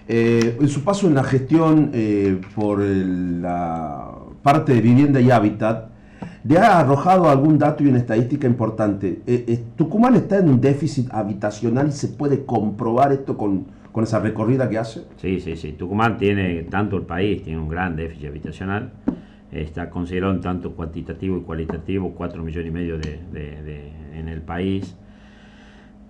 Eh, 0.06 0.56
en 0.60 0.68
su 0.68 0.84
paso 0.84 1.06
en 1.06 1.14
la 1.14 1.24
gestión 1.24 1.92
por 2.54 2.80
la 2.80 4.10
parte 4.42 4.72
de 4.72 4.80
vivienda 4.80 5.20
y 5.20 5.30
hábitat, 5.30 5.90
le 6.44 6.58
ha 6.58 6.78
arrojado 6.78 7.28
algún 7.28 7.58
dato 7.58 7.84
y 7.84 7.88
una 7.88 7.98
estadística 7.98 8.46
importante. 8.46 9.20
Eh, 9.26 9.44
eh, 9.46 9.64
Tucumán 9.76 10.14
está 10.14 10.38
en 10.38 10.48
un 10.48 10.60
déficit 10.60 11.12
habitacional 11.12 11.88
y 11.88 11.92
se 11.92 12.08
puede 12.08 12.44
comprobar 12.44 13.12
esto 13.12 13.36
con, 13.36 13.66
con 13.92 14.04
esa 14.04 14.18
recorrida 14.20 14.68
que 14.68 14.78
hace. 14.78 15.02
Sí, 15.16 15.40
sí, 15.40 15.56
sí. 15.56 15.72
Tucumán 15.72 16.16
tiene, 16.16 16.62
tanto 16.64 16.96
el 16.96 17.02
país 17.02 17.42
tiene 17.42 17.60
un 17.60 17.68
gran 17.68 17.96
déficit 17.96 18.28
habitacional. 18.28 18.90
Está 19.52 19.88
considerado 19.90 20.32
en 20.34 20.40
tanto 20.40 20.72
cuantitativo 20.72 21.38
y 21.38 21.40
cualitativo, 21.42 22.12
4 22.14 22.42
millones 22.42 22.68
y 22.68 22.72
medio 22.72 22.98
de, 22.98 23.18
de- 23.32 23.62
de- 23.62 23.92
en 24.18 24.28
el 24.28 24.42
país 24.42 24.94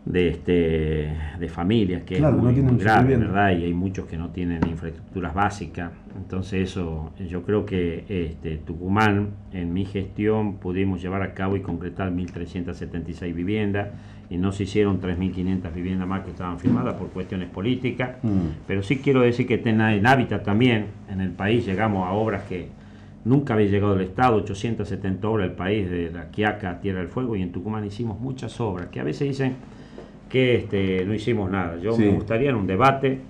de 0.04 0.28
este 0.28 1.12
de 1.38 1.48
familias 1.50 2.02
que 2.04 2.16
Claro, 2.16 2.36
es 2.36 2.42
no 2.42 2.44
muy, 2.44 2.54
tienen 2.54 2.74
muy 2.74 2.82
grave. 2.82 3.16
¿verdad? 3.16 3.50
Y 3.58 3.64
hay 3.64 3.74
muchos 3.74 4.06
que 4.06 4.16
no 4.16 4.30
tienen 4.30 4.66
infraestructuras 4.66 5.34
básicas. 5.34 5.92
Entonces 6.16 6.70
eso, 6.70 7.12
yo 7.28 7.42
creo 7.42 7.66
que 7.66 8.04
este, 8.08 8.56
Tucumán, 8.56 9.28
en 9.52 9.72
mi 9.74 9.84
gestión, 9.84 10.54
pudimos 10.56 11.02
llevar 11.02 11.22
a 11.22 11.34
cabo 11.34 11.56
y 11.56 11.60
concretar 11.60 12.10
1.376 12.10 13.34
viviendas 13.34 13.88
y 14.30 14.38
no 14.38 14.50
se 14.52 14.62
hicieron 14.64 15.00
3.500 15.00 15.72
viviendas 15.74 16.08
más 16.08 16.24
que 16.24 16.30
estaban 16.30 16.58
firmadas 16.58 16.94
por 16.94 17.08
cuestiones 17.10 17.50
políticas. 17.50 18.16
Mm. 18.22 18.64
Pero 18.66 18.82
sí 18.82 18.98
quiero 18.98 19.20
decir 19.20 19.46
que 19.46 19.60
en 19.64 20.06
Hábitat 20.06 20.42
también, 20.42 20.86
en 21.10 21.20
el 21.20 21.30
país 21.32 21.66
llegamos 21.66 22.06
a 22.06 22.12
obras 22.12 22.44
que 22.44 22.68
nunca 23.24 23.54
había 23.54 23.66
llegado 23.68 23.94
el 23.94 24.02
Estado, 24.02 24.36
870 24.36 25.28
obras 25.28 25.48
el 25.50 25.54
país, 25.56 25.90
de 25.90 26.10
la 26.10 26.30
Quiaca 26.30 26.80
Tierra 26.80 27.00
del 27.00 27.08
Fuego, 27.08 27.36
y 27.36 27.42
en 27.42 27.52
Tucumán 27.52 27.84
hicimos 27.84 28.18
muchas 28.20 28.60
obras, 28.60 28.88
que 28.88 29.00
a 29.00 29.04
veces 29.04 29.28
dicen 29.28 29.56
que 30.28 30.56
este, 30.56 31.04
no 31.04 31.14
hicimos 31.14 31.50
nada. 31.50 31.76
Yo 31.78 31.92
Sí. 31.92 32.02
me 32.02 32.10
gustaría 32.12 32.50
en 32.50 32.56
un 32.56 32.66
debate 32.66 33.20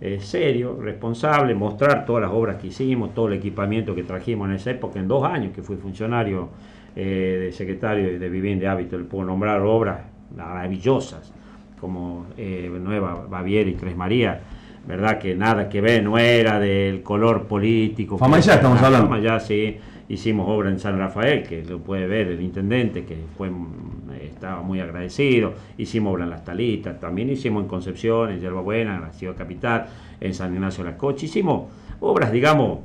eh, 0.00 0.18
serio, 0.20 0.78
responsable, 0.80 1.54
mostrar 1.54 2.04
todas 2.04 2.22
las 2.22 2.30
obras 2.30 2.56
que 2.56 2.66
hicimos, 2.66 3.14
todo 3.14 3.28
el 3.28 3.34
equipamiento 3.34 3.94
que 3.94 4.02
trajimos 4.02 4.48
en 4.48 4.56
esa 4.56 4.70
época, 4.72 4.98
en 5.00 5.08
dos 5.08 5.24
años 5.24 5.54
que 5.54 5.62
fui 5.62 5.76
funcionario 5.76 6.50
eh, 6.94 7.44
de 7.46 7.52
secretario 7.52 8.18
de 8.18 8.28
Vivienda 8.28 8.64
y 8.64 8.66
Hábito, 8.68 8.98
le 8.98 9.04
puedo 9.04 9.24
nombrar 9.24 9.60
obras 9.62 10.00
maravillosas 10.36 11.32
como 11.80 12.26
eh, 12.36 12.70
Nueva 12.82 13.26
Baviera 13.28 13.68
y 13.70 13.74
Tres 13.74 13.96
María, 13.96 14.40
¿verdad? 14.86 15.18
Que 15.18 15.34
nada 15.34 15.68
que 15.68 15.80
ver, 15.80 16.02
no 16.02 16.18
era 16.18 16.58
del 16.60 17.02
color 17.02 17.46
político. 17.46 18.18
Famayá 18.18 18.54
estamos 18.54 18.80
Ah, 18.82 18.86
hablando. 18.86 19.08
Famayá, 19.08 19.40
sí. 19.40 19.76
Hicimos 20.08 20.46
obra 20.48 20.70
en 20.70 20.78
San 20.78 20.96
Rafael, 20.98 21.42
que 21.42 21.64
lo 21.64 21.80
puede 21.80 22.06
ver 22.06 22.28
el 22.28 22.40
intendente, 22.40 23.04
que 23.04 23.16
fue, 23.36 23.50
mm, 23.50 24.12
estaba 24.22 24.62
muy 24.62 24.78
agradecido. 24.80 25.54
Hicimos 25.78 26.14
obra 26.14 26.24
en 26.24 26.30
Las 26.30 26.44
Talitas, 26.44 27.00
también 27.00 27.28
hicimos 27.30 27.62
en 27.64 27.68
Concepción, 27.68 28.30
en 28.30 28.40
Yerba 28.40 28.60
Buena, 28.60 28.94
en 28.94 29.00
la 29.00 29.12
ciudad 29.12 29.34
capital, 29.34 29.86
en 30.20 30.32
San 30.32 30.54
Ignacio 30.54 30.84
de 30.84 30.90
la 30.92 30.96
Coche. 30.96 31.26
Hicimos 31.26 31.64
obras, 32.00 32.30
digamos, 32.30 32.78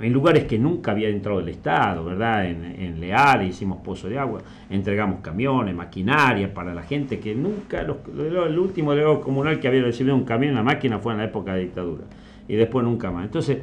en 0.00 0.12
lugares 0.12 0.44
que 0.44 0.58
nunca 0.58 0.90
había 0.92 1.08
entrado 1.08 1.40
el 1.40 1.48
Estado, 1.48 2.04
¿verdad? 2.04 2.46
En, 2.46 2.64
en 2.64 3.00
Leal 3.00 3.46
hicimos 3.46 3.78
pozo 3.84 4.08
de 4.08 4.18
agua, 4.18 4.40
entregamos 4.70 5.20
camiones, 5.20 5.74
maquinaria 5.74 6.52
para 6.52 6.74
la 6.74 6.82
gente 6.82 7.20
que 7.20 7.34
nunca, 7.34 7.82
los- 7.82 7.98
lo- 8.14 8.46
el 8.46 8.58
último 8.58 8.92
delegado 8.92 9.20
comunal 9.20 9.60
que 9.60 9.68
había 9.68 9.82
recibido 9.82 10.16
un 10.16 10.24
camión, 10.24 10.52
una 10.52 10.62
máquina 10.62 10.98
fue 10.98 11.12
en 11.12 11.18
la 11.18 11.24
época 11.26 11.54
de 11.54 11.60
dictadura 11.62 12.04
y 12.48 12.56
después 12.56 12.84
nunca 12.84 13.10
más. 13.10 13.24
Entonces, 13.26 13.58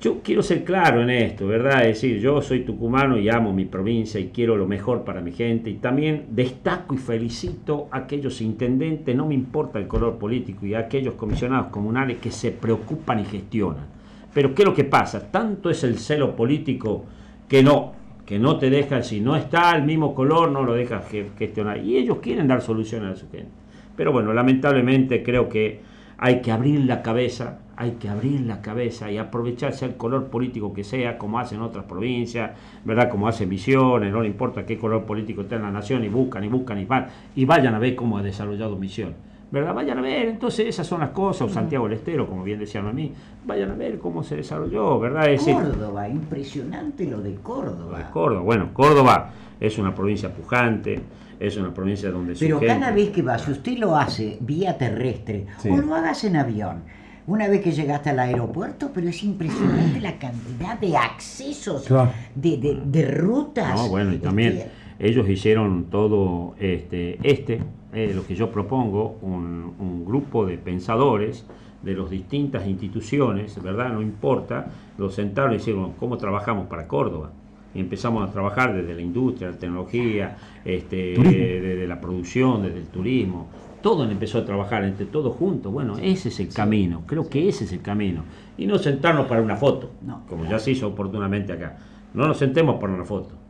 yo 0.00 0.20
quiero 0.22 0.42
ser 0.42 0.62
claro 0.64 1.02
en 1.02 1.10
esto, 1.10 1.46
¿verdad? 1.48 1.80
Es 1.82 2.00
decir, 2.00 2.20
yo 2.20 2.40
soy 2.40 2.60
tucumano 2.60 3.18
y 3.18 3.28
amo 3.28 3.52
mi 3.52 3.64
provincia 3.64 4.20
y 4.20 4.28
quiero 4.28 4.56
lo 4.56 4.66
mejor 4.66 5.02
para 5.04 5.20
mi 5.20 5.32
gente 5.32 5.70
y 5.70 5.74
también 5.74 6.26
destaco 6.30 6.94
y 6.94 6.98
felicito 6.98 7.88
a 7.90 7.98
aquellos 7.98 8.40
intendentes, 8.40 9.14
no 9.16 9.26
me 9.26 9.34
importa 9.34 9.78
el 9.80 9.88
color 9.88 10.16
político, 10.18 10.64
y 10.66 10.74
a 10.74 10.80
aquellos 10.80 11.14
comisionados 11.14 11.68
comunales 11.68 12.18
que 12.18 12.30
se 12.30 12.52
preocupan 12.52 13.18
y 13.20 13.24
gestionan. 13.24 13.97
Pero 14.34 14.54
¿qué 14.54 14.62
es 14.62 14.68
lo 14.68 14.74
que 14.74 14.84
pasa? 14.84 15.30
Tanto 15.30 15.70
es 15.70 15.84
el 15.84 15.98
celo 15.98 16.36
político 16.36 17.04
que 17.48 17.62
no, 17.62 17.92
que 18.26 18.38
no 18.38 18.58
te 18.58 18.70
deja, 18.70 19.02
si 19.02 19.20
no 19.20 19.36
está 19.36 19.74
el 19.74 19.84
mismo 19.84 20.14
color, 20.14 20.50
no 20.50 20.62
lo 20.62 20.74
dejas 20.74 21.08
ge- 21.08 21.30
gestionar. 21.38 21.78
Y 21.84 21.96
ellos 21.96 22.18
quieren 22.20 22.48
dar 22.48 22.60
soluciones 22.60 23.12
a 23.12 23.16
su 23.16 23.30
gente. 23.30 23.48
Pero 23.96 24.12
bueno, 24.12 24.32
lamentablemente 24.32 25.22
creo 25.22 25.48
que 25.48 25.80
hay 26.18 26.40
que 26.40 26.52
abrir 26.52 26.80
la 26.84 27.00
cabeza, 27.02 27.60
hay 27.76 27.92
que 27.92 28.08
abrir 28.08 28.40
la 28.42 28.60
cabeza 28.60 29.10
y 29.10 29.18
aprovecharse 29.18 29.84
el 29.86 29.96
color 29.96 30.26
político 30.26 30.72
que 30.72 30.84
sea, 30.84 31.16
como 31.16 31.38
hacen 31.38 31.62
otras 31.62 31.84
provincias, 31.84 32.50
¿verdad? 32.84 33.08
Como 33.08 33.28
hacen 33.28 33.48
Misiones, 33.48 34.12
no 34.12 34.20
le 34.20 34.28
importa 34.28 34.66
qué 34.66 34.76
color 34.76 35.04
político 35.04 35.44
en 35.48 35.62
la 35.62 35.70
nación, 35.70 36.04
y 36.04 36.08
buscan, 36.08 36.44
y 36.44 36.48
buscan, 36.48 36.78
y 36.80 36.84
van, 36.84 37.06
y 37.34 37.44
vayan 37.44 37.74
a 37.74 37.78
ver 37.78 37.94
cómo 37.94 38.18
ha 38.18 38.22
desarrollado 38.22 38.76
Misión. 38.76 39.14
¿Verdad? 39.50 39.74
Vayan 39.74 39.98
a 39.98 40.02
ver, 40.02 40.28
entonces 40.28 40.66
esas 40.66 40.86
son 40.86 41.00
las 41.00 41.10
cosas, 41.10 41.50
o 41.50 41.54
Santiago 41.54 41.84
del 41.88 41.94
Estero, 41.98 42.28
como 42.28 42.42
bien 42.44 42.58
decían 42.58 42.86
a 42.86 42.92
mí, 42.92 43.12
vayan 43.46 43.70
a 43.70 43.74
ver 43.74 43.98
cómo 43.98 44.22
se 44.22 44.36
desarrolló, 44.36 45.00
¿verdad? 45.00 45.26
Es 45.30 45.40
decir, 45.46 45.54
Córdoba, 45.54 46.06
impresionante 46.08 47.06
lo 47.06 47.20
de 47.22 47.34
Córdoba. 47.36 48.10
Córdoba. 48.12 48.42
Bueno, 48.42 48.68
Córdoba 48.74 49.30
es 49.58 49.78
una 49.78 49.94
provincia 49.94 50.30
pujante, 50.34 51.00
es 51.40 51.56
una 51.56 51.72
provincia 51.72 52.10
donde 52.10 52.34
Pero 52.38 52.58
gente- 52.60 52.74
cada 52.78 52.90
vez 52.92 53.08
que 53.08 53.22
va, 53.22 53.38
si 53.38 53.52
usted 53.52 53.78
lo 53.78 53.96
hace 53.96 54.36
vía 54.40 54.76
terrestre 54.76 55.46
Sí. 55.58 55.70
o 55.70 55.78
lo 55.78 55.94
hagas 55.94 56.24
en 56.24 56.36
avión, 56.36 56.82
una 57.26 57.48
vez 57.48 57.62
que 57.62 57.72
llegaste 57.72 58.10
al 58.10 58.18
aeropuerto, 58.18 58.90
pero 58.92 59.08
es 59.08 59.22
impresionante 59.22 59.98
la 60.00 60.18
cantidad 60.18 60.78
de 60.78 60.94
accesos, 60.96 61.84
Claro. 61.86 62.10
de, 62.34 62.56
de- 62.58 62.82
de 62.84 63.10
rutas. 63.12 63.74
No, 63.80 63.88
bueno, 63.88 64.12
y 64.12 64.18
también 64.18 64.58
Este, 64.58 64.70
ellos 64.98 65.28
hicieron 65.28 65.84
todo 65.84 66.54
este, 66.58 67.18
este 67.22 67.60
eh, 67.92 68.12
lo 68.14 68.26
que 68.26 68.34
yo 68.34 68.50
propongo, 68.50 69.16
un, 69.22 69.74
un 69.78 70.04
grupo 70.04 70.44
de 70.44 70.58
pensadores 70.58 71.46
de 71.82 71.94
las 71.94 72.10
distintas 72.10 72.66
instituciones, 72.66 73.62
¿verdad? 73.62 73.92
No 73.92 74.02
importa, 74.02 74.70
los 74.98 75.14
sentaron 75.14 75.54
y 75.54 75.58
dijeron, 75.58 75.92
¿cómo 75.98 76.18
trabajamos 76.18 76.66
para 76.66 76.88
Córdoba? 76.88 77.30
Y 77.74 77.80
empezamos 77.80 78.28
a 78.28 78.32
trabajar 78.32 78.74
desde 78.74 78.94
la 78.94 79.00
industria, 79.00 79.50
la 79.50 79.58
tecnología, 79.58 80.36
este, 80.64 81.14
desde 81.16 81.86
la 81.86 82.00
producción, 82.00 82.62
desde 82.62 82.78
el 82.78 82.86
turismo. 82.86 83.48
Todo 83.80 84.04
empezó 84.10 84.38
a 84.38 84.44
trabajar 84.44 84.82
entre 84.84 85.06
todos 85.06 85.36
juntos. 85.36 85.72
Bueno, 85.72 85.96
ese 85.98 86.30
es 86.30 86.40
el 86.40 86.48
camino, 86.52 87.04
creo 87.06 87.28
que 87.28 87.48
ese 87.48 87.64
es 87.64 87.72
el 87.72 87.80
camino. 87.80 88.24
Y 88.56 88.66
no 88.66 88.76
sentarnos 88.78 89.26
para 89.26 89.40
una 89.40 89.56
foto, 89.56 89.90
No. 90.04 90.24
como 90.28 90.44
ya 90.46 90.58
se 90.58 90.72
hizo 90.72 90.88
oportunamente 90.88 91.52
acá. 91.52 91.78
No 92.12 92.26
nos 92.26 92.38
sentemos 92.38 92.80
para 92.80 92.92
una 92.92 93.04
foto 93.04 93.47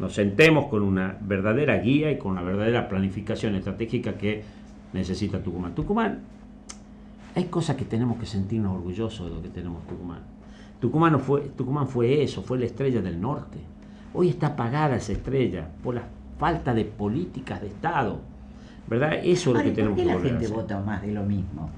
nos 0.00 0.14
sentemos 0.14 0.66
con 0.66 0.82
una 0.82 1.18
verdadera 1.20 1.76
guía 1.76 2.10
y 2.10 2.16
con 2.16 2.32
una 2.32 2.42
verdadera 2.42 2.88
planificación 2.88 3.54
estratégica 3.54 4.14
que 4.14 4.42
necesita 4.94 5.42
Tucumán. 5.42 5.74
Tucumán, 5.74 6.20
hay 7.34 7.44
cosas 7.44 7.76
que 7.76 7.84
tenemos 7.84 8.18
que 8.18 8.24
sentirnos 8.24 8.74
orgullosos 8.74 9.28
de 9.28 9.36
lo 9.36 9.42
que 9.42 9.50
tenemos 9.50 9.86
Tucumán. 9.86 10.22
Tucumán, 10.80 11.12
no 11.12 11.18
fue, 11.18 11.42
Tucumán 11.42 11.86
fue 11.86 12.22
eso, 12.22 12.42
fue 12.42 12.58
la 12.58 12.64
estrella 12.64 13.02
del 13.02 13.20
norte. 13.20 13.58
Hoy 14.14 14.30
está 14.30 14.48
apagada 14.48 14.96
esa 14.96 15.12
estrella 15.12 15.68
por 15.84 15.94
la 15.94 16.04
falta 16.38 16.72
de 16.72 16.86
políticas 16.86 17.60
de 17.60 17.66
Estado. 17.66 18.20
¿Verdad? 18.88 19.20
Eso 19.22 19.50
es 19.50 19.56
lo 19.56 19.62
que 19.62 19.68
¿y 19.68 19.70
¿Por 19.70 19.74
tenemos 19.74 19.98
qué 19.98 20.04
que 20.04 20.14
la 20.14 20.18
gente 20.18 20.48
vota 20.48 20.80
más 20.80 21.02
de 21.02 21.12
lo 21.12 21.22
mismo? 21.24 21.70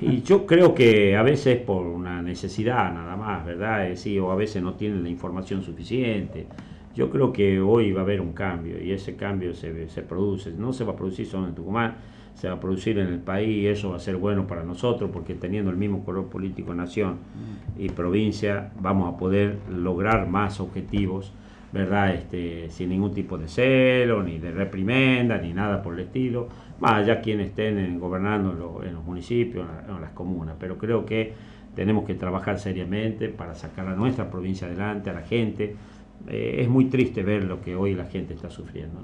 Y 0.00 0.22
yo 0.22 0.46
creo 0.46 0.74
que 0.74 1.16
a 1.16 1.22
veces 1.22 1.60
por 1.60 1.86
una 1.86 2.20
necesidad 2.20 2.92
nada 2.92 3.16
más, 3.16 3.44
¿verdad? 3.46 3.88
Decir, 3.88 4.20
o 4.20 4.30
a 4.30 4.34
veces 4.34 4.62
no 4.62 4.74
tienen 4.74 5.02
la 5.02 5.08
información 5.08 5.62
suficiente. 5.62 6.46
Yo 6.94 7.10
creo 7.10 7.32
que 7.32 7.60
hoy 7.60 7.92
va 7.92 8.00
a 8.00 8.04
haber 8.04 8.20
un 8.20 8.32
cambio 8.32 8.82
y 8.82 8.92
ese 8.92 9.16
cambio 9.16 9.54
se, 9.54 9.88
se 9.88 10.02
produce. 10.02 10.52
No 10.52 10.72
se 10.72 10.84
va 10.84 10.92
a 10.92 10.96
producir 10.96 11.26
solo 11.26 11.48
en 11.48 11.54
Tucumán, 11.54 11.96
se 12.34 12.48
va 12.48 12.54
a 12.54 12.60
producir 12.60 12.98
en 12.98 13.08
el 13.08 13.20
país 13.20 13.48
y 13.48 13.66
eso 13.66 13.90
va 13.90 13.96
a 13.96 14.00
ser 14.00 14.16
bueno 14.16 14.46
para 14.46 14.64
nosotros 14.64 15.10
porque 15.12 15.34
teniendo 15.34 15.70
el 15.70 15.76
mismo 15.76 16.04
color 16.04 16.26
político 16.26 16.74
nación 16.74 17.18
y 17.78 17.88
provincia 17.88 18.72
vamos 18.80 19.12
a 19.12 19.16
poder 19.16 19.58
lograr 19.70 20.28
más 20.28 20.60
objetivos, 20.60 21.32
¿verdad? 21.74 22.14
Este, 22.14 22.70
sin 22.70 22.88
ningún 22.88 23.12
tipo 23.12 23.36
de 23.36 23.48
celo, 23.48 24.22
ni 24.22 24.38
de 24.38 24.52
reprimenda, 24.52 25.36
ni 25.38 25.52
nada 25.52 25.82
por 25.82 25.94
el 25.94 26.00
estilo, 26.06 26.48
más 26.80 26.92
allá 27.02 27.20
quienes 27.20 27.48
estén 27.48 27.98
gobernando 28.00 28.52
en, 28.52 28.58
lo- 28.60 28.84
en 28.84 28.94
los 28.94 29.04
municipios, 29.04 29.66
en, 29.88 29.94
en 29.96 30.00
las 30.00 30.12
comunas. 30.12 30.54
Pero 30.58 30.78
creo 30.78 31.04
que 31.04 31.34
tenemos 31.74 32.04
que 32.06 32.14
trabajar 32.14 32.58
seriamente 32.60 33.28
para 33.28 33.54
sacar 33.54 33.88
a 33.88 33.94
nuestra 33.96 34.30
provincia 34.30 34.68
adelante, 34.68 35.10
a 35.10 35.14
la 35.14 35.22
gente. 35.22 35.74
Eh, 36.28 36.58
es 36.62 36.68
muy 36.68 36.86
triste 36.86 37.22
ver 37.24 37.44
lo 37.44 37.60
que 37.60 37.74
hoy 37.76 37.94
la 37.94 38.04
gente 38.06 38.34
está 38.34 38.48
sufriendo. 38.48 39.00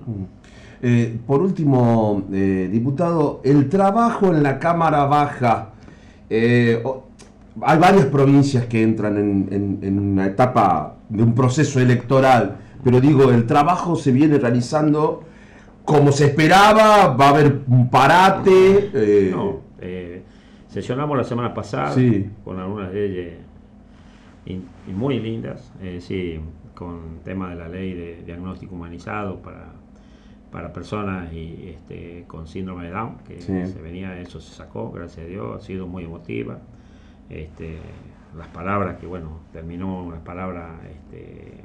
Eh, 0.80 1.18
por 1.26 1.42
último, 1.42 2.22
eh, 2.32 2.68
diputado, 2.72 3.40
el 3.44 3.68
trabajo 3.68 4.28
en 4.34 4.42
la 4.44 4.58
Cámara 4.58 5.04
Baja. 5.06 5.72
Eh, 7.60 7.64
hay 7.66 7.78
varias 7.78 8.06
provincias 8.06 8.66
que 8.66 8.82
entran 8.82 9.16
en, 9.16 9.48
en- 9.50 9.78
en 9.82 9.98
una 9.98 10.26
etapa 10.26 10.96
de 11.08 11.22
un 11.22 11.34
proceso 11.34 11.80
electoral, 11.80 12.56
pero 12.84 13.00
digo, 13.00 13.30
el 13.30 13.46
trabajo 13.46 13.96
se 13.96 14.12
viene 14.12 14.38
realizando 14.38 15.24
como 15.84 16.12
se 16.12 16.26
esperaba, 16.26 17.08
va 17.16 17.26
a 17.26 17.28
haber 17.30 17.60
un 17.66 17.88
parate. 17.90 18.90
eh, 18.94 19.30
No, 19.34 19.60
eh, 19.80 20.22
sesionamos 20.68 21.16
la 21.16 21.24
semana 21.24 21.52
pasada 21.52 21.92
Sí. 21.92 22.28
con 22.44 22.58
algunas 22.60 22.92
leyes 22.92 23.34
in- 24.46 24.64
muy 24.94 25.18
lindas, 25.18 25.72
es 25.82 25.94
decir, 25.94 26.40
con 26.74 27.18
tema 27.24 27.50
de 27.50 27.56
la 27.56 27.68
ley 27.68 27.92
de 27.94 28.22
diagnóstico 28.24 28.74
humanizado 28.74 29.36
para, 29.42 29.72
para 30.52 30.72
personas 30.72 31.32
y, 31.32 31.70
este, 31.74 32.24
con 32.26 32.46
síndrome 32.46 32.84
de 32.86 32.90
Down, 32.92 33.16
que 33.26 33.40
Sí. 33.40 33.66
se 33.72 33.80
venía, 33.82 34.18
eso 34.20 34.40
se 34.40 34.54
sacó, 34.54 34.90
gracias 34.92 35.26
a 35.26 35.28
Dios, 35.28 35.56
ha 35.62 35.64
sido 35.66 35.86
muy 35.86 36.04
emotiva. 36.04 36.58
Este, 37.30 37.78
las 38.36 38.48
palabras 38.48 38.98
que, 38.98 39.06
bueno, 39.06 39.40
terminó 39.52 40.02
una 40.02 40.22
palabra 40.22 40.80
este, 40.90 41.62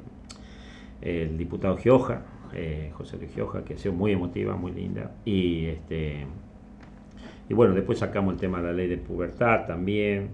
el 1.02 1.36
diputado 1.36 1.76
Gioja, 1.76 2.22
eh, 2.54 2.90
José 2.94 3.16
Luis 3.18 3.32
Gioja, 3.34 3.64
que 3.64 3.74
ha 3.74 3.76
sido 3.76 3.94
muy 3.94 4.12
emotiva, 4.12 4.56
muy 4.56 4.72
linda. 4.72 5.12
Y, 5.24 5.66
este, 5.66 6.26
y 7.48 7.54
bueno, 7.54 7.74
después 7.74 7.98
sacamos 7.98 8.34
el 8.34 8.40
tema 8.40 8.58
de 8.58 8.64
la 8.64 8.72
ley 8.72 8.88
de 8.88 8.98
pubertad 8.98 9.66
también. 9.66 10.30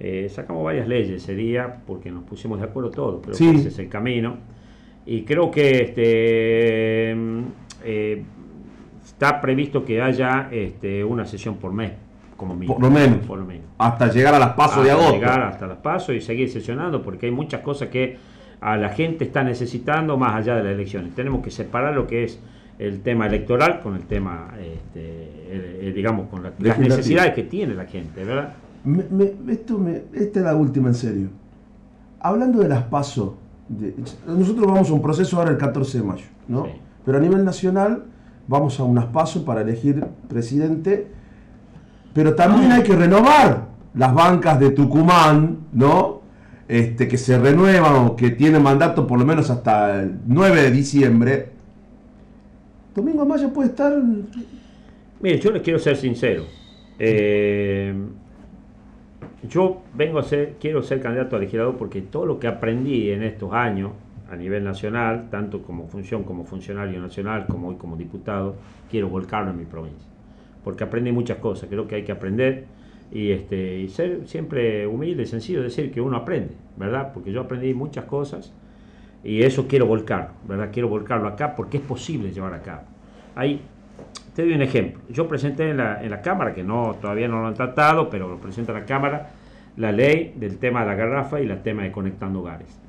Eh, 0.00 0.28
sacamos 0.28 0.64
varias 0.64 0.86
leyes 0.86 1.10
ese 1.22 1.34
día 1.34 1.82
porque 1.84 2.10
nos 2.12 2.22
pusimos 2.22 2.60
de 2.60 2.66
acuerdo 2.66 2.90
todos, 2.90 3.20
pero 3.20 3.32
ese 3.32 3.68
es 3.68 3.78
el 3.78 3.88
camino. 3.88 4.36
Y 5.04 5.22
creo 5.22 5.50
que 5.50 5.70
este, 5.82 7.16
eh, 7.84 8.22
está 9.04 9.40
previsto 9.40 9.84
que 9.84 10.00
haya 10.00 10.48
este, 10.52 11.02
una 11.02 11.24
sesión 11.26 11.56
por 11.56 11.72
mes 11.72 11.92
como 12.38 12.54
mínimo. 12.54 12.74
Por 12.74 12.82
lo 12.84 12.90
menos. 12.90 13.26
Por 13.26 13.38
lo 13.40 13.44
menos. 13.44 13.66
Hasta 13.76 14.10
llegar 14.10 14.34
a 14.34 14.38
las 14.38 14.52
pasos 14.54 14.82
de 14.82 14.92
agosto. 14.92 15.12
llegar 15.12 15.42
hasta 15.42 15.66
las 15.66 15.78
pasos 15.78 16.14
y 16.14 16.20
seguir 16.22 16.48
sesionando, 16.48 17.02
porque 17.02 17.26
hay 17.26 17.32
muchas 17.32 17.60
cosas 17.60 17.88
que 17.88 18.16
a 18.60 18.76
la 18.76 18.88
gente 18.90 19.24
está 19.24 19.42
necesitando 19.42 20.16
más 20.16 20.36
allá 20.36 20.56
de 20.56 20.62
las 20.62 20.72
elecciones. 20.72 21.14
Tenemos 21.14 21.42
que 21.42 21.50
separar 21.50 21.94
lo 21.94 22.06
que 22.06 22.24
es 22.24 22.40
el 22.78 23.00
tema 23.00 23.26
electoral 23.26 23.80
con 23.80 23.96
el 23.96 24.04
tema, 24.04 24.54
este, 24.60 25.92
digamos, 25.92 26.28
con 26.28 26.44
las 26.44 26.78
necesidades 26.78 27.34
que 27.34 27.42
tiene 27.42 27.74
la 27.74 27.86
gente, 27.86 28.24
¿verdad? 28.24 28.54
esto 29.48 29.84
esta 30.14 30.38
es 30.38 30.44
la 30.44 30.54
última 30.54 30.88
en 30.88 30.94
serio. 30.94 31.28
Hablando 32.20 32.60
de 32.60 32.68
las 32.68 32.84
pasos, 32.84 33.32
nosotros 34.26 34.66
vamos 34.66 34.88
a 34.90 34.92
un 34.92 35.02
proceso 35.02 35.38
ahora 35.38 35.50
el 35.50 35.58
14 35.58 35.98
de 35.98 36.04
mayo, 36.04 36.26
¿no? 36.46 36.68
Pero 37.04 37.18
a 37.18 37.20
nivel 37.20 37.44
nacional 37.44 38.04
vamos 38.46 38.78
a 38.78 38.84
unas 38.84 39.06
pasos 39.06 39.42
para 39.42 39.62
elegir 39.62 40.04
presidente 40.28 41.17
pero 42.18 42.34
también 42.34 42.72
hay 42.72 42.82
que 42.82 42.96
renovar 42.96 43.68
las 43.94 44.12
bancas 44.12 44.58
de 44.58 44.70
Tucumán, 44.70 45.68
¿no? 45.72 46.20
Este, 46.66 47.06
que 47.06 47.16
se 47.16 47.38
renuevan 47.38 47.94
o 47.94 48.16
que 48.16 48.30
tienen 48.30 48.60
mandato 48.60 49.06
por 49.06 49.20
lo 49.20 49.24
menos 49.24 49.50
hasta 49.50 50.02
el 50.02 50.18
9 50.26 50.62
de 50.62 50.70
diciembre. 50.72 51.46
Domingo 52.92 53.22
Amaya 53.22 53.48
puede 53.50 53.68
estar. 53.68 53.92
Mire, 55.20 55.38
yo 55.38 55.52
les 55.52 55.62
quiero 55.62 55.78
ser 55.78 55.96
sincero. 55.96 56.42
Eh, 56.98 57.94
yo 59.48 59.82
vengo 59.94 60.18
a 60.18 60.24
ser, 60.24 60.56
quiero 60.60 60.82
ser 60.82 61.00
candidato 61.00 61.36
a 61.36 61.38
legislador 61.38 61.76
porque 61.76 62.02
todo 62.02 62.26
lo 62.26 62.40
que 62.40 62.48
aprendí 62.48 63.12
en 63.12 63.22
estos 63.22 63.52
años 63.52 63.92
a 64.28 64.34
nivel 64.34 64.64
nacional, 64.64 65.28
tanto 65.30 65.62
como 65.62 65.86
función 65.86 66.24
como 66.24 66.44
funcionario 66.44 67.00
nacional, 67.00 67.46
como 67.46 67.68
hoy 67.68 67.76
como 67.76 67.96
diputado, 67.96 68.56
quiero 68.90 69.08
volcarlo 69.08 69.52
en 69.52 69.58
mi 69.58 69.66
provincia 69.66 70.17
porque 70.64 70.84
aprendí 70.84 71.12
muchas 71.12 71.38
cosas, 71.38 71.68
creo 71.68 71.86
que 71.86 71.96
hay 71.96 72.04
que 72.04 72.12
aprender 72.12 72.66
y, 73.10 73.30
este, 73.30 73.78
y 73.78 73.88
ser 73.88 74.26
siempre 74.26 74.86
humilde 74.86 75.26
sencillo, 75.26 75.62
decir 75.62 75.90
que 75.90 76.00
uno 76.00 76.16
aprende, 76.16 76.54
¿verdad? 76.76 77.12
Porque 77.12 77.32
yo 77.32 77.40
aprendí 77.40 77.72
muchas 77.74 78.04
cosas 78.04 78.52
y 79.24 79.42
eso 79.42 79.66
quiero 79.66 79.86
volcar, 79.86 80.32
¿verdad? 80.46 80.70
Quiero 80.72 80.88
volcarlo 80.88 81.28
acá 81.28 81.56
porque 81.56 81.78
es 81.78 81.82
posible 81.82 82.30
llevar 82.30 82.54
a 82.54 82.62
cabo. 82.62 82.82
Ahí, 83.34 83.60
te 84.34 84.42
doy 84.42 84.52
un 84.52 84.62
ejemplo. 84.62 85.00
Yo 85.08 85.26
presenté 85.26 85.70
en 85.70 85.78
la, 85.78 86.02
en 86.02 86.10
la 86.10 86.22
Cámara, 86.22 86.54
que 86.54 86.62
no 86.62 86.96
todavía 87.00 87.28
no 87.28 87.40
lo 87.40 87.48
han 87.48 87.54
tratado, 87.54 88.10
pero 88.10 88.28
lo 88.28 88.38
presenta 88.38 88.72
la 88.72 88.84
Cámara, 88.84 89.30
la 89.76 89.92
ley 89.92 90.34
del 90.36 90.58
tema 90.58 90.80
de 90.80 90.86
la 90.86 90.94
garrafa 90.94 91.40
y 91.40 91.48
el 91.48 91.62
tema 91.62 91.82
de 91.82 91.92
conectando 91.92 92.40
hogares. 92.40 92.87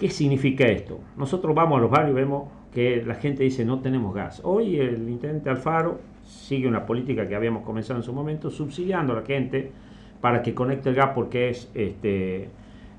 ¿Qué 0.00 0.08
significa 0.08 0.64
esto? 0.64 0.98
Nosotros 1.18 1.54
vamos 1.54 1.76
a 1.76 1.82
los 1.82 1.90
barrios 1.90 2.12
y 2.12 2.14
vemos 2.14 2.48
que 2.72 3.04
la 3.04 3.16
gente 3.16 3.44
dice 3.44 3.66
no 3.66 3.80
tenemos 3.80 4.14
gas. 4.14 4.40
Hoy 4.42 4.80
el 4.80 5.06
intendente 5.10 5.50
Alfaro 5.50 6.00
sigue 6.24 6.66
una 6.66 6.86
política 6.86 7.28
que 7.28 7.36
habíamos 7.36 7.64
comenzado 7.64 8.00
en 8.00 8.02
su 8.02 8.14
momento, 8.14 8.50
subsidiando 8.50 9.12
a 9.12 9.16
la 9.16 9.26
gente 9.26 9.70
para 10.22 10.42
que 10.42 10.54
conecte 10.54 10.88
el 10.88 10.94
gas 10.94 11.10
porque 11.14 11.50
es, 11.50 11.70
este, 11.74 12.48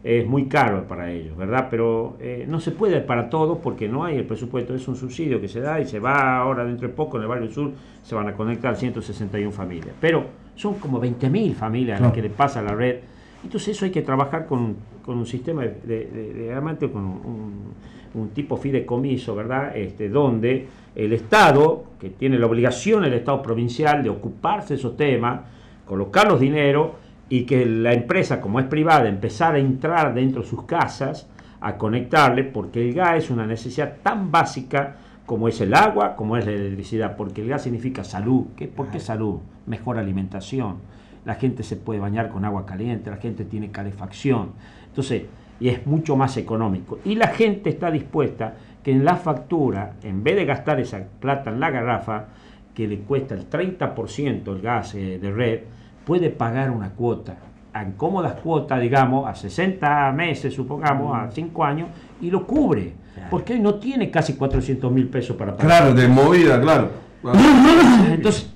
es 0.03 0.27
muy 0.27 0.45
caro 0.45 0.87
para 0.87 1.11
ellos, 1.11 1.35
¿verdad? 1.35 1.69
Pero 1.71 2.17
eh, 2.19 2.45
no 2.47 2.59
se 2.59 2.69
puede 2.69 3.01
para 3.01 3.31
todos 3.31 3.57
porque 3.63 3.87
no 3.87 4.03
hay 4.03 4.17
el 4.17 4.25
presupuesto, 4.25 4.75
es 4.75 4.87
un 4.87 4.95
subsidio 4.95 5.41
que 5.41 5.47
se 5.47 5.59
da 5.59 5.79
y 5.79 5.85
se 5.85 5.97
va 5.97 6.37
ahora 6.37 6.63
dentro 6.65 6.87
de 6.87 6.93
poco 6.93 7.17
en 7.17 7.23
el 7.23 7.29
barrio 7.29 7.49
sur, 7.49 7.71
se 8.03 8.13
van 8.13 8.27
a 8.27 8.35
conectar 8.35 8.75
161 8.75 9.51
familias. 9.51 9.95
Pero 9.99 10.25
son 10.55 10.75
como 10.75 11.01
20.000 11.01 11.55
familias 11.55 11.99
las 11.99 12.13
que 12.13 12.21
le 12.21 12.29
pasa 12.29 12.61
la 12.61 12.75
red. 12.75 12.97
Entonces 13.43 13.75
eso 13.75 13.85
hay 13.85 13.91
que 13.91 14.01
trabajar 14.01 14.45
con, 14.45 14.75
un 15.07 15.25
sistema 15.25 15.63
de, 15.63 15.71
de, 15.83 16.91
con 16.91 17.03
un, 17.03 17.73
un 18.13 18.29
tipo 18.29 18.57
fideicomiso, 18.57 19.35
¿verdad? 19.35 19.75
Este, 19.75 20.09
donde 20.09 20.67
el 20.95 21.13
Estado, 21.13 21.85
que 21.99 22.09
tiene 22.09 22.37
la 22.37 22.45
obligación, 22.45 23.05
el 23.05 23.13
Estado 23.13 23.41
provincial, 23.41 24.03
de 24.03 24.09
ocuparse 24.09 24.73
de 24.73 24.79
esos 24.79 24.97
temas, 24.97 25.41
colocar 25.85 26.27
los 26.27 26.39
dineros 26.39 26.91
y 27.29 27.43
que 27.43 27.65
la 27.65 27.93
empresa, 27.93 28.41
como 28.41 28.59
es 28.59 28.65
privada, 28.65 29.07
empezar 29.07 29.55
a 29.55 29.59
entrar 29.59 30.13
dentro 30.13 30.41
de 30.41 30.47
sus 30.47 30.63
casas 30.63 31.27
a 31.61 31.77
conectarle, 31.77 32.43
porque 32.43 32.87
el 32.87 32.93
gas 32.93 33.23
es 33.23 33.29
una 33.29 33.45
necesidad 33.45 33.97
tan 34.03 34.31
básica 34.31 34.97
como 35.25 35.47
es 35.47 35.61
el 35.61 35.73
agua, 35.73 36.15
como 36.15 36.35
es 36.35 36.45
la 36.45 36.51
electricidad, 36.51 37.15
porque 37.15 37.41
el 37.41 37.47
gas 37.47 37.63
significa 37.63 38.03
salud. 38.03 38.47
¿Qué? 38.57 38.67
¿Por 38.67 38.87
qué 38.89 38.99
salud? 38.99 39.39
Mejor 39.67 39.97
alimentación. 39.97 40.77
La 41.25 41.35
gente 41.35 41.63
se 41.63 41.75
puede 41.75 41.99
bañar 41.99 42.29
con 42.29 42.45
agua 42.45 42.65
caliente, 42.65 43.09
la 43.09 43.17
gente 43.17 43.45
tiene 43.45 43.71
calefacción. 43.71 44.51
Entonces, 44.87 45.23
y 45.59 45.69
es 45.69 45.85
mucho 45.85 46.17
más 46.17 46.35
económico. 46.37 46.99
Y 47.05 47.15
la 47.15 47.27
gente 47.27 47.69
está 47.69 47.91
dispuesta 47.91 48.55
que 48.83 48.91
en 48.91 49.05
la 49.05 49.15
factura, 49.15 49.93
en 50.01 50.23
vez 50.23 50.35
de 50.35 50.45
gastar 50.45 50.79
esa 50.79 51.03
plata 51.19 51.51
en 51.51 51.59
la 51.59 51.69
garrafa, 51.69 52.25
que 52.73 52.87
le 52.87 52.99
cuesta 52.99 53.35
el 53.35 53.49
30% 53.49 54.47
el 54.47 54.61
gas 54.61 54.95
eh, 54.95 55.19
de 55.21 55.31
red, 55.31 55.59
puede 56.03 56.31
pagar 56.31 56.71
una 56.71 56.89
cuota, 56.89 57.37
en 57.75 57.91
cómodas 57.93 58.33
cuotas, 58.41 58.81
digamos, 58.81 59.29
a 59.29 59.35
60 59.35 60.11
meses, 60.13 60.53
supongamos, 60.53 61.15
a 61.15 61.29
5 61.29 61.63
años, 61.63 61.89
y 62.19 62.31
lo 62.31 62.45
cubre. 62.45 62.93
Porque 63.29 63.59
no 63.59 63.75
tiene 63.75 64.09
casi 64.09 64.33
400 64.33 64.91
mil 64.91 65.07
pesos 65.07 65.35
para 65.35 65.55
pagar. 65.55 65.81
Claro, 65.81 65.93
de 65.93 66.07
movida, 66.07 66.59
claro. 66.59 66.89
Entonces, 68.09 68.50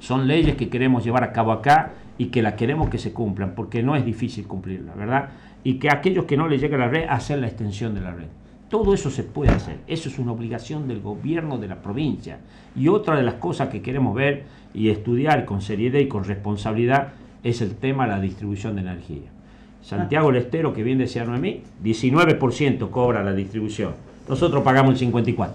son 0.00 0.26
leyes 0.26 0.56
que 0.56 0.68
queremos 0.68 1.04
llevar 1.04 1.22
a 1.22 1.32
cabo 1.32 1.52
acá 1.52 1.92
y 2.18 2.26
que 2.26 2.42
las 2.42 2.54
queremos 2.54 2.90
que 2.90 2.98
se 2.98 3.12
cumplan, 3.12 3.54
porque 3.54 3.82
no 3.82 3.94
es 3.94 4.04
difícil 4.04 4.46
cumplirlas, 4.46 4.96
¿verdad? 4.96 5.30
y 5.64 5.74
que 5.74 5.90
aquellos 5.90 6.24
que 6.24 6.36
no 6.36 6.48
les 6.48 6.60
llegue 6.60 6.78
la 6.78 6.88
red, 6.88 7.06
hacer 7.08 7.38
la 7.38 7.46
extensión 7.46 7.94
de 7.94 8.00
la 8.00 8.12
red. 8.12 8.26
Todo 8.68 8.94
eso 8.94 9.10
se 9.10 9.24
puede 9.24 9.50
hacer, 9.50 9.78
eso 9.88 10.08
es 10.08 10.18
una 10.18 10.32
obligación 10.32 10.86
del 10.86 11.00
gobierno 11.00 11.58
de 11.58 11.68
la 11.68 11.82
provincia. 11.82 12.38
Y 12.76 12.88
otra 12.88 13.16
de 13.16 13.24
las 13.24 13.34
cosas 13.34 13.68
que 13.68 13.82
queremos 13.82 14.14
ver 14.14 14.44
y 14.72 14.90
estudiar 14.90 15.44
con 15.44 15.60
seriedad 15.60 15.98
y 15.98 16.06
con 16.06 16.24
responsabilidad 16.24 17.08
es 17.42 17.60
el 17.62 17.74
tema 17.74 18.04
de 18.04 18.12
la 18.12 18.20
distribución 18.20 18.76
de 18.76 18.82
energía. 18.82 19.28
Santiago 19.82 20.28
del 20.30 20.42
Estero, 20.42 20.72
que 20.72 20.84
bien 20.84 20.98
decía 20.98 21.24
Noemí, 21.24 21.62
19% 21.82 22.90
cobra 22.90 23.24
la 23.24 23.32
distribución. 23.32 23.94
Nosotros 24.28 24.62
pagamos 24.62 25.00
el 25.00 25.12
54%. 25.12 25.50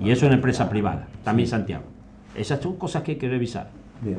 Y 0.00 0.10
eso 0.10 0.24
es 0.24 0.30
una 0.30 0.34
empresa 0.34 0.68
privada, 0.68 1.06
también 1.22 1.48
Santiago. 1.48 1.84
Esas 2.34 2.60
son 2.60 2.76
cosas 2.76 3.02
que 3.02 3.12
hay 3.12 3.18
que 3.18 3.28
revisar. 3.28 3.70
Bien. 4.00 4.18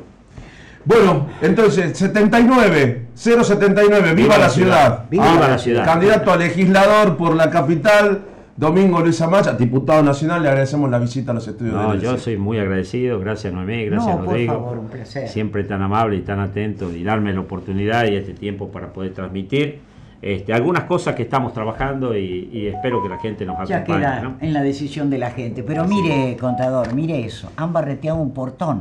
Bueno, 0.84 1.28
entonces, 1.40 1.96
79, 1.96 3.06
079, 3.14 4.14
viva, 4.14 4.36
la 4.36 4.50
ciudad. 4.50 5.04
Viva, 5.10 5.48
la 5.48 5.58
ciudad. 5.58 5.84
Candidato 5.84 6.30
a 6.30 6.36
legislador 6.36 7.16
por 7.16 7.34
la 7.34 7.48
capital, 7.48 8.22
Domingo 8.56 9.00
Luis 9.00 9.20
Amaya, 9.20 9.54
diputado 9.54 10.02
nacional, 10.02 10.42
le 10.42 10.48
agradecemos 10.48 10.90
la 10.90 10.98
visita 10.98 11.32
a 11.32 11.34
los 11.34 11.48
estudios 11.48 11.74
no, 11.74 11.94
Yo 11.96 12.18
soy 12.18 12.36
muy 12.36 12.58
agradecido, 12.58 13.18
gracias 13.18 13.52
Noemí, 13.52 13.86
gracias 13.86 14.20
Rodrigo. 14.20 14.52
Por 14.52 14.62
favor, 14.62 14.78
un 14.78 14.88
placer. 14.88 15.28
Siempre 15.28 15.64
tan 15.64 15.82
amable 15.82 16.16
y 16.16 16.20
tan 16.20 16.38
atento 16.38 16.92
y 16.92 17.02
darme 17.02 17.32
la 17.32 17.40
oportunidad 17.40 18.06
y 18.06 18.16
este 18.16 18.34
tiempo 18.34 18.68
para 18.68 18.92
poder 18.92 19.12
transmitir. 19.12 19.80
Este, 20.24 20.54
algunas 20.54 20.84
cosas 20.84 21.14
que 21.14 21.24
estamos 21.24 21.52
trabajando 21.52 22.16
y, 22.16 22.68
espero 22.68 23.02
que 23.02 23.10
la 23.10 23.18
gente 23.18 23.44
nos 23.44 23.56
acompañe. 23.56 24.00
Ya 24.00 24.20
queda 24.20 24.36
en 24.40 24.54
la 24.54 24.62
decisión 24.62 25.10
de 25.10 25.18
la 25.18 25.30
gente. 25.30 25.62
Pero 25.62 25.84
mire, 25.84 26.34
contador, 26.40 26.94
mire 26.94 27.26
eso. 27.26 27.52
Han 27.56 27.74
barreteado 27.74 28.16
un 28.16 28.32
portón 28.32 28.80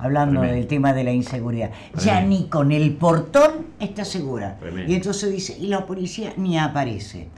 hablando 0.00 0.40
del 0.40 0.66
tema 0.66 0.92
de 0.92 1.04
la 1.04 1.12
inseguridad. 1.12 1.70
Ya 2.02 2.20
ni 2.22 2.48
con 2.48 2.72
el 2.72 2.92
portón 2.94 3.66
está 3.78 4.04
segura. 4.04 4.58
Y 4.84 4.96
entonces 4.96 5.30
dice, 5.30 5.56
y 5.56 5.68
la 5.68 5.86
policía 5.86 6.32
ni 6.36 6.58
aparece. 6.58 7.28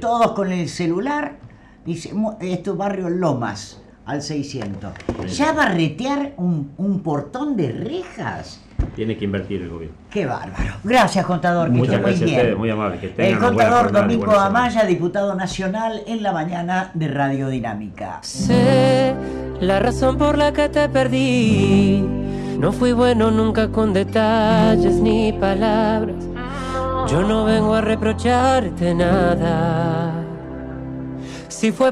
Todos 0.00 0.32
con 0.32 0.50
el 0.50 0.66
celular, 0.70 1.36
dice, 1.84 2.12
estos 2.40 2.74
barrios 2.74 3.10
Lomas 3.10 3.82
al 4.06 4.22
600. 4.22 4.92
Ya 5.36 5.52
barretear 5.52 6.32
un, 6.38 6.72
un 6.78 7.02
portón 7.02 7.54
de 7.54 7.70
rejas. 7.70 8.62
Tiene 8.98 9.16
que 9.16 9.26
invertir 9.26 9.62
el 9.62 9.68
gobierno. 9.68 9.96
Qué 10.10 10.26
bárbaro. 10.26 10.74
Gracias, 10.82 11.24
contador. 11.24 11.70
Muchas 11.70 12.00
gracias 12.00 12.20
muy 12.20 12.30
a 12.30 12.36
ustedes, 12.36 12.58
muy 12.58 12.70
amable. 12.70 12.98
Que 12.98 13.28
el 13.28 13.38
contador 13.38 13.92
Domingo 13.92 14.32
Amaya, 14.32 14.84
diputado 14.86 15.36
nacional 15.36 16.02
en 16.08 16.20
la 16.20 16.32
mañana 16.32 16.90
de 16.94 17.06
Radio 17.06 17.48
Dinámica. 17.48 18.18
Sé 18.22 19.14
la 19.60 19.78
razón 19.78 20.18
por 20.18 20.36
la 20.36 20.52
que 20.52 20.68
te 20.68 20.88
perdí. 20.88 22.00
No 22.58 22.72
fui 22.72 22.90
bueno 22.90 23.30
nunca 23.30 23.68
con 23.68 23.92
detalles 23.92 24.94
ni 24.94 25.32
palabras. 25.32 26.16
Yo 27.08 27.22
no 27.22 27.44
vengo 27.44 27.74
a 27.74 27.80
reprocharte 27.80 28.96
nada. 28.96 30.12
Si 31.46 31.70
fue 31.70 31.86